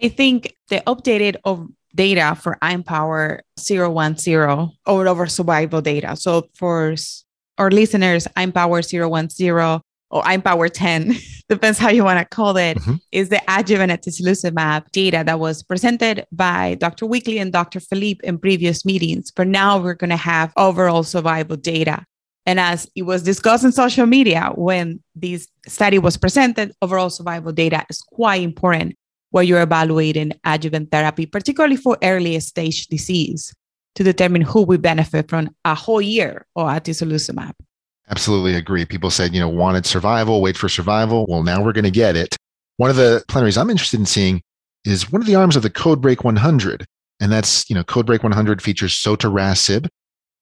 I 0.02 0.10
think 0.10 0.56
the 0.70 0.84
updated 0.86 1.38
of 1.46 1.70
data 1.96 2.36
for 2.40 2.58
IMpower 2.62 3.40
010 3.58 4.70
or 4.86 5.08
over 5.08 5.28
survival 5.28 5.82
data. 5.82 6.16
So 6.16 6.50
for 6.56 6.96
our 7.58 7.70
listeners, 7.70 8.28
IMpower 8.36 8.82
010 8.88 9.82
or 10.10 10.22
IMpower 10.22 10.70
10, 10.72 11.16
depends 11.50 11.80
how 11.80 11.90
you 11.90 12.04
want 12.04 12.20
to 12.20 12.26
call 12.26 12.56
it, 12.58 12.78
mm-hmm. 12.78 12.96
is 13.12 13.30
the 13.30 13.42
adjuvant 13.48 13.92
atezolizumab 13.92 14.90
data 14.92 15.24
that 15.26 15.40
was 15.40 15.64
presented 15.64 16.26
by 16.32 16.76
Dr. 16.76 17.06
Wakelee 17.06 17.42
and 17.42 17.52
Dr. 17.52 17.80
Felip 17.80 18.22
in 18.22 18.38
previous 18.38 18.86
meetings. 18.86 19.32
But 19.32 19.48
now 19.48 19.80
we're 19.80 19.96
going 19.96 20.12
to 20.12 20.16
have 20.16 20.54
overall 20.58 21.04
survival 21.04 21.58
data. 21.58 22.06
And 22.46 22.60
as 22.60 22.90
it 22.96 23.04
was 23.04 23.24
discussed 23.24 23.64
in 23.64 23.72
social 23.72 24.06
media 24.06 24.52
when 24.56 25.02
this 25.16 25.48
study 25.66 25.98
was 25.98 26.18
presented, 26.18 26.74
overall 26.82 27.10
survival 27.10 27.54
data 27.54 27.86
is 27.90 28.02
quite 28.02 28.42
important 28.42 28.96
where 29.34 29.44
you're 29.44 29.64
evaluating 29.64 30.32
adjuvant 30.46 30.92
therapy, 30.92 31.26
particularly 31.26 31.76
for 31.76 31.98
early 32.04 32.40
stage 32.40 32.86
disease, 32.86 33.52
to 33.96 34.04
determine 34.04 34.44
who 34.44 34.62
will 34.62 34.78
benefit 34.78 35.28
from 35.28 35.50
a 35.66 35.74
whole 35.74 36.02
year 36.02 36.46
of 36.56 36.68
atezolizumab. 36.68 37.54
Absolutely 38.12 38.54
agree. 38.54 38.86
People 38.86 39.10
said, 39.10 39.34
you 39.34 39.40
know, 39.40 39.50
wanted 39.50 39.88
survival, 39.88 40.40
wait 40.40 40.56
for 40.56 40.70
survival. 40.70 41.26
Well, 41.28 41.42
now 41.42 41.64
we're 41.64 41.74
going 41.74 41.84
to 41.84 41.90
get 41.90 42.16
it. 42.16 42.38
One 42.78 42.92
of 42.92 42.96
the 42.96 43.24
plenaries 43.28 43.58
I'm 43.58 43.72
interested 43.72 44.00
in 44.00 44.06
seeing 44.06 44.40
is 44.86 45.12
one 45.12 45.22
of 45.22 45.28
the 45.28 45.36
arms 45.36 45.56
of 45.56 45.64
the 45.64 45.70
Codebreak 45.72 46.24
100. 46.24 46.86
And 47.20 47.32
that's, 47.32 47.68
you 47.72 47.76
know, 47.76 47.84
Codebreak 47.84 48.22
100 48.22 48.62
features 48.62 48.94
sotorasib. 48.94 49.88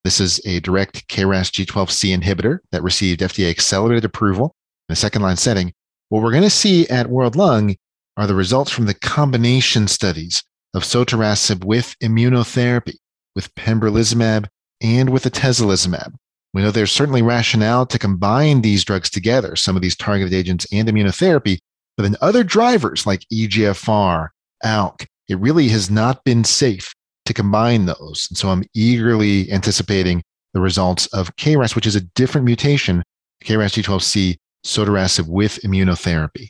This 0.03 0.19
is 0.19 0.45
a 0.45 0.59
direct 0.59 1.07
KRAS 1.07 1.49
G12C 1.49 2.19
inhibitor 2.19 2.59
that 2.73 2.83
received 2.83 3.21
FDA 3.21 3.49
accelerated 3.49 4.03
approval 4.03 4.53
in 4.89 4.93
a 4.93 4.97
second 4.97 5.21
line 5.21 5.37
setting. 5.37 5.71
What 6.09 6.23
we're 6.23 6.31
going 6.31 6.43
to 6.43 6.49
see 6.49 6.89
at 6.89 7.07
World 7.07 7.37
Lung 7.37 7.77
are 8.17 8.27
the 8.27 8.35
results 8.35 8.71
from 8.71 8.85
the 8.85 8.93
combination 8.93 9.87
studies 9.87 10.43
of 10.73 10.83
sotorasib 10.83 11.63
with 11.63 11.95
immunotherapy, 12.01 12.95
with 13.35 13.53
pembrolizumab, 13.55 14.47
and 14.81 15.09
with 15.09 15.23
atezolizumab. 15.23 16.13
We 16.53 16.61
know 16.61 16.71
there's 16.71 16.91
certainly 16.91 17.21
rationale 17.21 17.85
to 17.85 17.99
combine 17.99 18.61
these 18.61 18.83
drugs 18.83 19.09
together, 19.09 19.55
some 19.55 19.75
of 19.75 19.81
these 19.81 19.95
targeted 19.95 20.33
agents 20.33 20.67
and 20.71 20.87
immunotherapy, 20.87 21.59
but 21.95 22.05
in 22.05 22.17
other 22.21 22.43
drivers 22.43 23.05
like 23.05 23.25
EGFR, 23.31 24.29
ALK, 24.63 25.05
it 25.29 25.39
really 25.39 25.69
has 25.69 25.89
not 25.89 26.23
been 26.23 26.43
safe 26.43 26.93
to 27.25 27.33
combine 27.33 27.85
those. 27.85 28.27
And 28.29 28.37
so 28.37 28.49
I'm 28.49 28.65
eagerly 28.73 29.51
anticipating 29.51 30.23
the 30.53 30.59
results 30.59 31.07
of 31.07 31.35
KRAS, 31.37 31.75
which 31.75 31.87
is 31.87 31.95
a 31.95 32.01
different 32.01 32.45
mutation, 32.45 33.03
KRAS 33.43 33.81
G12C, 33.81 34.35
sotorasib 34.65 35.27
with 35.27 35.59
immunotherapy 35.63 36.49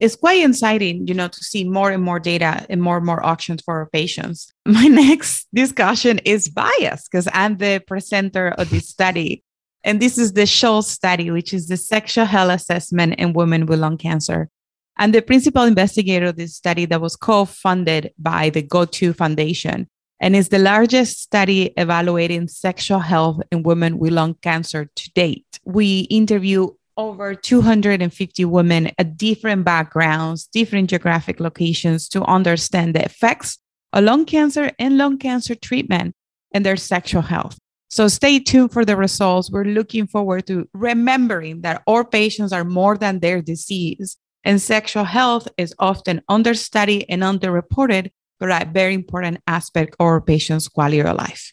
it's 0.00 0.16
quite 0.16 0.44
exciting, 0.44 1.06
you 1.06 1.14
know, 1.14 1.28
to 1.28 1.44
see 1.44 1.68
more 1.68 1.90
and 1.90 2.02
more 2.02 2.18
data 2.18 2.66
and 2.70 2.82
more 2.82 2.96
and 2.96 3.06
more 3.06 3.24
options 3.24 3.62
for 3.62 3.74
our 3.74 3.86
patients. 3.86 4.52
My 4.66 4.86
next 4.86 5.46
discussion 5.54 6.18
is 6.24 6.48
bias 6.48 7.06
because 7.08 7.28
I'm 7.32 7.58
the 7.58 7.82
presenter 7.86 8.48
of 8.48 8.70
this 8.70 8.88
study. 8.88 9.44
And 9.84 10.00
this 10.00 10.18
is 10.18 10.32
the 10.32 10.46
SHOAL 10.46 10.82
study, 10.82 11.30
which 11.30 11.54
is 11.54 11.68
the 11.68 11.76
sexual 11.76 12.24
health 12.24 12.52
assessment 12.52 13.14
in 13.14 13.34
women 13.34 13.66
with 13.66 13.78
lung 13.78 13.98
cancer. 13.98 14.48
I'm 14.96 15.12
the 15.12 15.22
principal 15.22 15.62
investigator 15.62 16.26
of 16.26 16.36
this 16.36 16.56
study 16.56 16.84
that 16.86 17.00
was 17.00 17.16
co-funded 17.16 18.12
by 18.18 18.50
the 18.50 18.62
GO2 18.62 19.16
Foundation 19.16 19.88
and 20.20 20.36
is 20.36 20.50
the 20.50 20.58
largest 20.58 21.22
study 21.22 21.72
evaluating 21.78 22.48
sexual 22.48 22.98
health 22.98 23.40
in 23.50 23.62
women 23.62 23.98
with 23.98 24.12
lung 24.12 24.34
cancer 24.42 24.90
to 24.94 25.10
date. 25.12 25.58
We 25.64 26.00
interview 26.00 26.68
over 27.00 27.34
250 27.34 28.44
women 28.44 28.90
at 28.98 29.16
different 29.16 29.64
backgrounds, 29.64 30.46
different 30.46 30.90
geographic 30.90 31.40
locations 31.40 32.08
to 32.10 32.22
understand 32.24 32.94
the 32.94 33.02
effects 33.02 33.58
of 33.94 34.04
lung 34.04 34.26
cancer 34.26 34.70
and 34.78 34.98
lung 34.98 35.16
cancer 35.18 35.54
treatment 35.54 36.14
and 36.52 36.64
their 36.64 36.76
sexual 36.76 37.22
health. 37.22 37.58
So 37.88 38.06
stay 38.06 38.38
tuned 38.38 38.72
for 38.72 38.84
the 38.84 38.96
results. 38.96 39.50
We're 39.50 39.64
looking 39.64 40.06
forward 40.06 40.46
to 40.48 40.68
remembering 40.74 41.62
that 41.62 41.82
our 41.86 42.04
patients 42.04 42.52
are 42.52 42.64
more 42.64 42.98
than 42.98 43.20
their 43.20 43.40
disease, 43.40 44.18
and 44.44 44.60
sexual 44.60 45.04
health 45.04 45.48
is 45.56 45.74
often 45.78 46.20
understudied 46.28 47.06
and 47.08 47.22
underreported, 47.22 48.10
but 48.38 48.50
a 48.50 48.68
very 48.70 48.94
important 48.94 49.38
aspect 49.46 49.96
of 49.98 50.04
our 50.04 50.20
patients' 50.20 50.68
quality 50.68 51.00
of 51.00 51.16
life. 51.16 51.52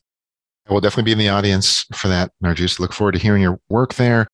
I 0.69 0.73
will 0.73 0.81
definitely 0.81 1.03
be 1.03 1.11
in 1.13 1.17
the 1.19 1.29
audience 1.29 1.85
for 1.93 2.09
that, 2.09 2.31
Narjust. 2.43 2.79
Look 2.79 2.91
forward 2.91 3.13
to 3.13 3.19
hearing 3.19 3.41
your 3.41 3.61
work 3.69 3.93
there. 3.93 4.27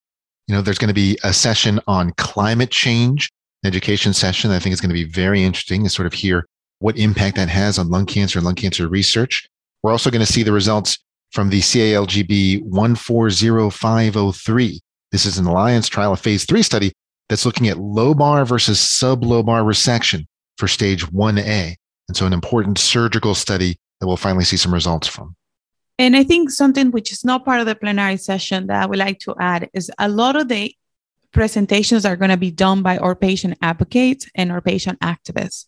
You 0.48 0.56
know, 0.56 0.62
there's 0.62 0.78
going 0.78 0.90
to 0.90 0.94
be 0.94 1.18
a 1.24 1.34
session 1.34 1.80
on 1.88 2.12
climate 2.18 2.70
change, 2.70 3.32
education 3.64 4.12
session. 4.14 4.52
I 4.52 4.60
think 4.60 4.74
is 4.74 4.82
going 4.82 4.90
to 4.90 4.94
be 4.94 5.06
very 5.06 5.42
interesting 5.44 5.84
to 5.84 5.90
sort 5.90 6.06
of 6.06 6.14
hear 6.14 6.46
what 6.80 6.98
impact 6.98 7.38
that 7.38 7.48
has 7.50 7.80
on 7.80 7.90
lung 7.90 8.06
cancer 8.06 8.38
and 8.40 8.46
lung 8.46 8.56
cancer 8.56 8.90
research. 8.90 9.48
We're 9.82 9.92
also 9.92 10.12
going 10.12 10.26
to 10.26 10.32
see 10.32 10.44
the 10.44 10.52
results 10.52 11.00
from 11.32 11.50
the 11.50 11.62
CALGB 11.62 12.64
140503. 12.64 14.82
This 15.12 15.26
is 15.26 15.38
an 15.38 15.46
alliance 15.46 15.88
trial, 15.88 16.12
a 16.14 16.18
phase 16.18 16.46
three 16.46 16.64
study 16.64 16.92
that's 17.30 17.46
looking 17.46 17.70
at 17.70 17.78
lobar 17.78 18.46
versus 18.48 18.80
sublobar 18.80 19.64
resection 19.64 20.26
for 20.58 20.68
stage 20.68 21.06
1A. 21.08 21.76
And 22.10 22.18
so, 22.18 22.26
an 22.26 22.34
important 22.34 22.78
surgical 22.78 23.34
study 23.34 23.78
that 24.00 24.08
we'll 24.08 24.18
finally 24.18 24.44
see 24.44 24.58
some 24.58 24.74
results 24.74 25.08
from. 25.08 25.36
And 26.00 26.16
I 26.16 26.24
think 26.24 26.50
something 26.50 26.92
which 26.92 27.12
is 27.12 27.24
not 27.24 27.46
part 27.46 27.60
of 27.60 27.68
the 27.68 27.76
plenary 27.76 28.18
session 28.18 28.68
that 28.68 28.82
I 28.82 28.86
would 28.86 28.98
like 28.98 29.20
to 29.20 29.36
add 29.40 29.70
is 29.74 29.92
a 30.00 30.10
lot 30.10 30.36
of 30.36 30.48
the 30.48 30.76
presentations 31.32 32.06
are 32.06 32.16
going 32.16 32.32
to 32.32 32.38
be 32.38 32.52
done 32.52 32.82
by 32.82 32.98
our 32.98 33.16
patient 33.16 33.58
advocates 33.62 34.28
and 34.36 34.52
our 34.52 34.62
patient 34.62 35.00
activists. 35.02 35.66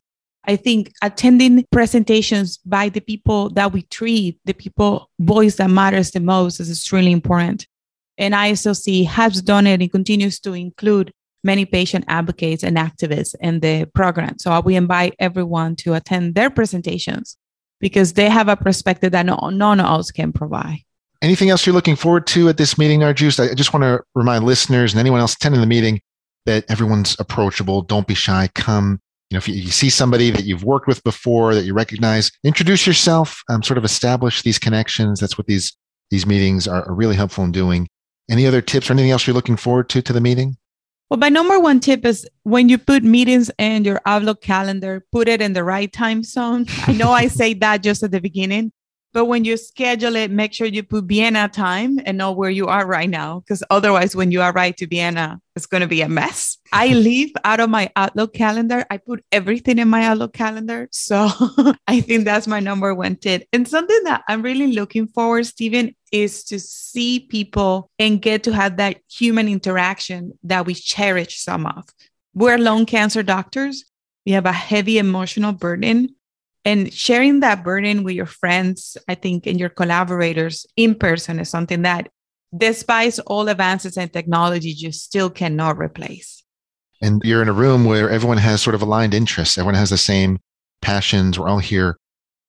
I 0.47 0.55
think 0.55 0.93
attending 1.01 1.65
presentations 1.71 2.57
by 2.57 2.89
the 2.89 3.01
people 3.01 3.49
that 3.51 3.73
we 3.73 3.83
treat, 3.83 4.39
the 4.45 4.53
people 4.53 5.09
voice 5.19 5.55
that 5.55 5.69
matters 5.69 6.11
the 6.11 6.19
most 6.19 6.59
is 6.59 6.69
extremely 6.69 7.11
important. 7.11 7.67
And 8.17 8.33
ISLC 8.33 9.05
has 9.07 9.41
done 9.41 9.67
it 9.67 9.81
and 9.81 9.91
continues 9.91 10.39
to 10.41 10.53
include 10.53 11.11
many 11.43 11.65
patient 11.65 12.05
advocates 12.07 12.63
and 12.63 12.77
activists 12.77 13.35
in 13.39 13.59
the 13.59 13.85
program. 13.93 14.37
So 14.39 14.59
we 14.61 14.75
invite 14.75 15.15
everyone 15.19 15.75
to 15.77 15.93
attend 15.93 16.35
their 16.35 16.49
presentations 16.49 17.37
because 17.79 18.13
they 18.13 18.29
have 18.29 18.47
a 18.47 18.55
perspective 18.55 19.11
that 19.11 19.25
no, 19.25 19.35
none 19.51 19.79
else 19.79 20.11
can 20.11 20.31
provide. 20.31 20.79
Anything 21.21 21.49
else 21.49 21.65
you're 21.65 21.73
looking 21.73 21.95
forward 21.95 22.27
to 22.27 22.49
at 22.49 22.57
this 22.57 22.77
meeting, 22.77 22.99
Narjust? 22.99 23.39
I 23.39 23.53
just 23.53 23.73
want 23.73 23.83
to 23.83 24.01
remind 24.13 24.43
listeners 24.43 24.93
and 24.93 24.99
anyone 24.99 25.19
else 25.19 25.33
attending 25.33 25.61
the 25.61 25.67
meeting 25.67 26.01
that 26.45 26.65
everyone's 26.69 27.15
approachable. 27.19 27.81
Don't 27.81 28.07
be 28.07 28.13
shy. 28.13 28.49
Come. 28.53 28.99
You 29.29 29.35
know, 29.35 29.39
if 29.39 29.47
you, 29.47 29.55
you 29.55 29.71
see 29.71 29.89
somebody 29.89 30.29
that 30.29 30.43
you've 30.43 30.63
worked 30.63 30.87
with 30.87 31.03
before 31.03 31.55
that 31.55 31.63
you 31.63 31.73
recognize, 31.73 32.31
introduce 32.43 32.85
yourself. 32.85 33.41
Um, 33.49 33.63
sort 33.63 33.77
of 33.77 33.83
establish 33.83 34.43
these 34.43 34.59
connections. 34.59 35.19
That's 35.19 35.37
what 35.37 35.47
these 35.47 35.75
these 36.11 36.27
meetings 36.27 36.67
are, 36.67 36.87
are 36.87 36.93
really 36.93 37.15
helpful 37.15 37.43
in 37.43 37.51
doing. 37.51 37.87
Any 38.29 38.45
other 38.45 38.61
tips 38.61 38.89
or 38.89 38.93
anything 38.93 39.11
else 39.11 39.25
you're 39.25 39.33
looking 39.33 39.57
forward 39.57 39.89
to 39.89 40.01
to 40.01 40.13
the 40.13 40.21
meeting? 40.21 40.57
Well, 41.09 41.19
my 41.19 41.29
number 41.29 41.59
one 41.59 41.79
tip 41.79 42.03
is 42.03 42.27
when 42.43 42.67
you 42.67 42.79
put 42.79 43.03
meetings 43.03 43.51
in 43.59 43.85
your 43.85 44.01
Outlook 44.07 44.41
calendar, 44.41 45.05
put 45.11 45.27
it 45.27 45.39
in 45.39 45.53
the 45.53 45.63
right 45.63 45.91
time 45.91 46.23
zone. 46.23 46.65
I 46.87 46.93
know 46.93 47.11
I 47.11 47.27
say 47.27 47.53
that 47.65 47.83
just 47.83 48.01
at 48.01 48.09
the 48.09 48.19
beginning, 48.19 48.71
but 49.15 49.25
when 49.25 49.45
you 49.45 49.55
schedule 49.55 50.15
it, 50.17 50.29
make 50.29 50.51
sure 50.51 50.67
you 50.67 50.83
put 50.83 51.05
Vienna 51.05 51.47
time 51.47 51.99
and 52.05 52.17
know 52.17 52.31
where 52.31 52.49
you 52.49 52.65
are 52.67 52.87
right 52.87 53.09
now. 53.09 53.39
Because 53.39 53.63
otherwise, 53.69 54.13
when 54.15 54.29
you 54.29 54.41
arrive 54.41 54.75
to 54.77 54.87
Vienna, 54.87 55.39
it's 55.55 55.67
going 55.67 55.81
to 55.81 55.87
be 55.87 56.01
a 56.01 56.09
mess. 56.09 56.57
I 56.73 56.87
leave 56.93 57.31
out 57.45 57.59
of 57.59 57.69
my 57.69 57.89
Outlook 57.95 58.33
calendar. 58.33 58.83
I 58.89 58.97
put 58.97 59.23
everything 59.31 59.77
in 59.77 59.87
my 59.87 60.03
Outlook 60.03 60.33
calendar. 60.33 60.89
So 60.91 61.29
I 61.87 62.01
think 62.01 62.25
that's 62.25 62.45
my 62.45 62.59
number 62.59 62.93
one 62.95 63.15
tip. 63.15 63.47
And 63.53 63.67
something 63.67 64.03
that 64.03 64.23
I'm 64.27 64.41
really 64.41 64.73
looking 64.73 65.07
forward, 65.07 65.45
Stephen, 65.45 65.95
is 66.23 66.43
to 66.45 66.59
see 66.59 67.19
people 67.19 67.89
and 67.99 68.21
get 68.21 68.43
to 68.43 68.53
have 68.53 68.77
that 68.77 68.97
human 69.09 69.47
interaction 69.47 70.31
that 70.43 70.65
we 70.65 70.73
cherish 70.73 71.39
some 71.41 71.65
of. 71.65 71.85
We're 72.33 72.57
lung 72.57 72.85
cancer 72.85 73.23
doctors. 73.23 73.85
We 74.25 74.31
have 74.33 74.45
a 74.45 74.51
heavy 74.51 74.97
emotional 74.97 75.53
burden 75.53 76.15
and 76.65 76.91
sharing 76.91 77.41
that 77.41 77.63
burden 77.63 78.03
with 78.03 78.15
your 78.15 78.25
friends, 78.25 78.97
I 79.07 79.15
think, 79.15 79.45
and 79.45 79.59
your 79.59 79.69
collaborators 79.69 80.65
in 80.75 80.95
person 80.95 81.39
is 81.39 81.49
something 81.49 81.83
that, 81.83 82.09
despite 82.57 83.19
all 83.27 83.47
advances 83.47 83.97
in 83.97 84.09
technology, 84.09 84.71
you 84.71 84.91
still 84.91 85.29
cannot 85.29 85.77
replace. 85.77 86.43
And 87.01 87.21
you're 87.23 87.43
in 87.43 87.49
a 87.49 87.53
room 87.53 87.85
where 87.85 88.09
everyone 88.09 88.39
has 88.39 88.63
sort 88.63 88.73
of 88.73 88.81
aligned 88.81 89.13
interests, 89.13 89.57
everyone 89.59 89.75
has 89.75 89.91
the 89.91 89.97
same 89.97 90.39
passions. 90.81 91.37
We're 91.37 91.49
all 91.49 91.59
here 91.59 91.97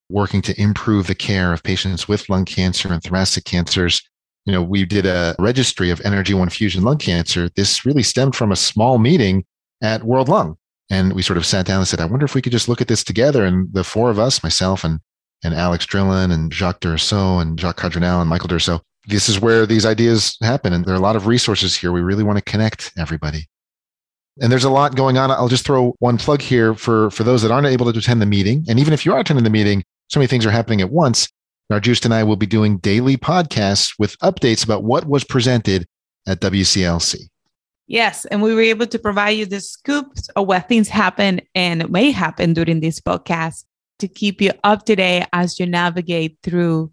working 0.09 0.41
to 0.43 0.61
improve 0.61 1.07
the 1.07 1.15
care 1.15 1.53
of 1.53 1.63
patients 1.63 2.07
with 2.07 2.29
lung 2.29 2.45
cancer 2.45 2.91
and 2.91 3.03
thoracic 3.03 3.45
cancers. 3.45 4.01
You 4.45 4.53
know, 4.53 4.63
we 4.63 4.85
did 4.85 5.05
a 5.05 5.35
registry 5.39 5.89
of 5.89 5.99
NRG1 5.99 6.51
Fusion 6.51 6.83
lung 6.83 6.97
cancer. 6.97 7.49
This 7.55 7.85
really 7.85 8.03
stemmed 8.03 8.35
from 8.35 8.51
a 8.51 8.55
small 8.55 8.97
meeting 8.97 9.45
at 9.81 10.03
World 10.03 10.29
Lung 10.29 10.57
and 10.89 11.13
we 11.13 11.21
sort 11.21 11.37
of 11.37 11.45
sat 11.45 11.65
down 11.65 11.79
and 11.79 11.87
said, 11.87 11.99
I 11.99 12.05
wonder 12.05 12.25
if 12.25 12.33
we 12.33 12.41
could 12.41 12.51
just 12.51 12.69
look 12.69 12.81
at 12.81 12.87
this 12.87 13.03
together. 13.03 13.43
And 13.43 13.71
the 13.73 13.83
four 13.83 14.09
of 14.09 14.19
us, 14.19 14.41
myself 14.41 14.83
and, 14.83 14.99
and 15.43 15.53
Alex 15.53 15.85
Drilon 15.85 16.31
and 16.31 16.53
Jacques 16.53 16.79
Durso 16.79 17.41
and 17.41 17.59
Jacques 17.59 17.77
Cadranel 17.77 18.21
and 18.21 18.29
Michael 18.29 18.47
Duruisseaux, 18.47 18.81
this 19.07 19.27
is 19.29 19.39
where 19.39 19.65
these 19.65 19.85
ideas 19.85 20.37
happen. 20.41 20.73
And 20.73 20.85
there 20.85 20.93
are 20.93 20.97
a 20.97 21.01
lot 21.01 21.15
of 21.15 21.27
resources 21.27 21.75
here. 21.75 21.91
We 21.91 22.01
really 22.01 22.23
want 22.23 22.37
to 22.37 22.43
connect 22.43 22.93
everybody. 22.97 23.47
And 24.41 24.51
there's 24.51 24.63
a 24.63 24.69
lot 24.69 24.95
going 24.95 25.17
on. 25.17 25.31
I'll 25.31 25.47
just 25.47 25.65
throw 25.65 25.93
one 25.99 26.17
plug 26.17 26.41
here 26.41 26.73
for, 26.73 27.09
for 27.11 27.23
those 27.23 27.41
that 27.41 27.51
aren't 27.51 27.67
able 27.67 27.91
to 27.91 27.97
attend 27.97 28.21
the 28.21 28.25
meeting. 28.25 28.65
And 28.69 28.79
even 28.79 28.93
if 28.93 29.05
you 29.05 29.13
are 29.13 29.19
attending 29.19 29.43
the 29.43 29.49
meeting, 29.49 29.83
so 30.07 30.19
many 30.19 30.27
things 30.27 30.45
are 30.45 30.51
happening 30.51 30.81
at 30.81 30.91
once. 30.91 31.27
Narjust 31.71 32.05
and 32.05 32.13
I 32.13 32.23
will 32.23 32.37
be 32.37 32.45
doing 32.45 32.77
daily 32.77 33.17
podcasts 33.17 33.93
with 33.99 34.17
updates 34.19 34.63
about 34.63 34.83
what 34.83 35.05
was 35.05 35.23
presented 35.23 35.85
at 36.27 36.39
WCLC. 36.39 37.27
Yes, 37.87 38.25
and 38.25 38.41
we 38.41 38.53
were 38.53 38.61
able 38.61 38.87
to 38.87 38.99
provide 38.99 39.31
you 39.31 39.45
the 39.45 39.61
scoops 39.61 40.27
of 40.29 40.47
what 40.47 40.67
things 40.67 40.89
happen 40.89 41.41
and 41.55 41.89
may 41.89 42.11
happen 42.11 42.53
during 42.53 42.81
this 42.81 42.99
podcast 42.99 43.63
to 43.99 44.07
keep 44.07 44.41
you 44.41 44.51
up 44.63 44.85
to 44.85 44.95
date 44.95 45.27
as 45.33 45.59
you 45.59 45.65
navigate 45.65 46.37
through 46.43 46.91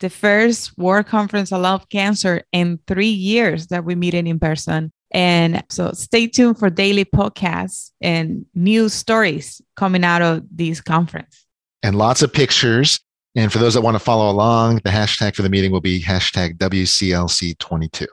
the 0.00 0.10
first 0.10 0.76
World 0.76 1.06
Conference 1.06 1.52
on 1.52 1.62
Lung 1.62 1.82
Cancer 1.90 2.42
in 2.52 2.80
three 2.88 3.06
years 3.06 3.68
that 3.68 3.84
we 3.84 3.94
meet 3.94 4.14
in 4.14 4.38
person. 4.38 4.92
And 5.12 5.62
so 5.68 5.92
stay 5.92 6.26
tuned 6.26 6.58
for 6.58 6.70
daily 6.70 7.04
podcasts 7.04 7.92
and 8.00 8.44
news 8.54 8.94
stories 8.94 9.62
coming 9.76 10.04
out 10.04 10.22
of 10.22 10.42
this 10.50 10.80
conference. 10.80 11.46
And 11.82 11.96
lots 11.96 12.22
of 12.22 12.32
pictures. 12.32 13.00
And 13.34 13.52
for 13.52 13.58
those 13.58 13.74
that 13.74 13.80
want 13.80 13.94
to 13.94 13.98
follow 13.98 14.30
along, 14.30 14.80
the 14.84 14.90
hashtag 14.90 15.34
for 15.34 15.42
the 15.42 15.48
meeting 15.48 15.72
will 15.72 15.80
be 15.80 16.00
hashtag 16.00 16.58
WCLC22 16.58 18.06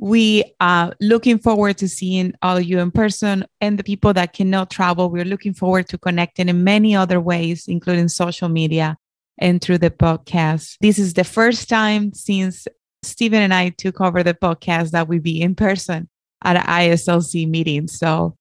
we 0.00 0.42
are 0.60 0.94
looking 0.98 1.38
forward 1.38 1.76
to 1.76 1.86
seeing 1.86 2.32
all 2.40 2.56
of 2.56 2.64
you 2.64 2.78
in 2.78 2.90
person 2.90 3.44
and 3.60 3.78
the 3.78 3.84
people 3.84 4.14
that 4.14 4.32
cannot 4.32 4.70
travel. 4.70 5.10
We're 5.10 5.26
looking 5.26 5.52
forward 5.52 5.88
to 5.90 5.98
connecting 5.98 6.48
in 6.48 6.64
many 6.64 6.96
other 6.96 7.20
ways, 7.20 7.68
including 7.68 8.08
social 8.08 8.48
media 8.48 8.96
and 9.38 9.60
through 9.60 9.78
the 9.78 9.90
podcast. 9.90 10.76
This 10.80 10.98
is 10.98 11.14
the 11.14 11.24
first 11.24 11.68
time 11.68 12.14
since 12.14 12.66
Stephen 13.02 13.42
and 13.42 13.52
I 13.52 13.68
took 13.70 14.00
over 14.00 14.22
the 14.22 14.32
podcast 14.32 14.92
that 14.92 15.06
we 15.06 15.18
be 15.18 15.42
in 15.42 15.54
person 15.54 16.08
at 16.42 16.56
an 16.56 16.62
ISLC 16.62 17.46
meeting. 17.46 17.86
So 17.86 18.36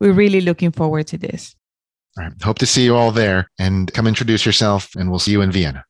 we're 0.00 0.12
really 0.12 0.40
looking 0.40 0.72
forward 0.72 1.06
to 1.08 1.18
this. 1.18 1.54
All 2.16 2.24
right. 2.24 2.42
Hope 2.42 2.58
to 2.58 2.66
see 2.66 2.84
you 2.84 2.94
all 2.94 3.10
there 3.10 3.48
and 3.58 3.92
come 3.92 4.06
introduce 4.06 4.46
yourself, 4.46 4.90
and 4.96 5.10
we'll 5.10 5.18
see 5.18 5.32
you 5.32 5.40
in 5.40 5.50
Vienna. 5.50 5.84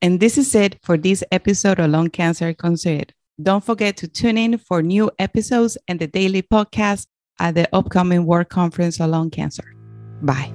And 0.00 0.20
this 0.20 0.38
is 0.38 0.54
it 0.54 0.78
for 0.82 0.96
this 0.96 1.24
episode 1.32 1.80
of 1.80 1.90
Lung 1.90 2.08
Cancer 2.08 2.54
Considered. 2.54 3.12
Don't 3.42 3.64
forget 3.64 3.96
to 3.98 4.08
tune 4.08 4.38
in 4.38 4.58
for 4.58 4.82
new 4.82 5.10
episodes 5.18 5.76
and 5.88 5.98
the 5.98 6.06
daily 6.06 6.42
podcast 6.42 7.06
at 7.40 7.54
the 7.54 7.68
upcoming 7.74 8.26
World 8.26 8.48
Conference 8.48 9.00
on 9.00 9.10
Lung 9.10 9.30
Cancer. 9.30 9.74
Bye. 10.22 10.52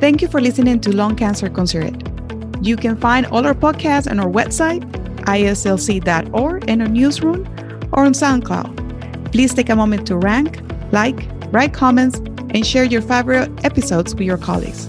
Thank 0.00 0.22
you 0.22 0.28
for 0.28 0.40
listening 0.40 0.80
to 0.80 0.94
Lung 0.94 1.16
Cancer 1.16 1.48
Considered. 1.48 2.04
You 2.64 2.76
can 2.76 2.96
find 2.96 3.26
all 3.26 3.46
our 3.46 3.54
podcasts 3.54 4.10
on 4.10 4.18
our 4.18 4.30
website, 4.30 4.82
islc.org, 5.22 6.68
in 6.68 6.82
our 6.82 6.88
newsroom, 6.88 7.46
or 7.92 8.04
on 8.04 8.12
SoundCloud. 8.12 9.32
Please 9.32 9.54
take 9.54 9.70
a 9.70 9.76
moment 9.76 10.06
to 10.08 10.16
rank, 10.16 10.60
like, 10.92 11.28
write 11.52 11.72
comments, 11.72 12.18
and 12.50 12.66
share 12.66 12.84
your 12.84 13.02
favorite 13.02 13.50
episodes 13.64 14.14
with 14.14 14.26
your 14.26 14.38
colleagues. 14.38 14.88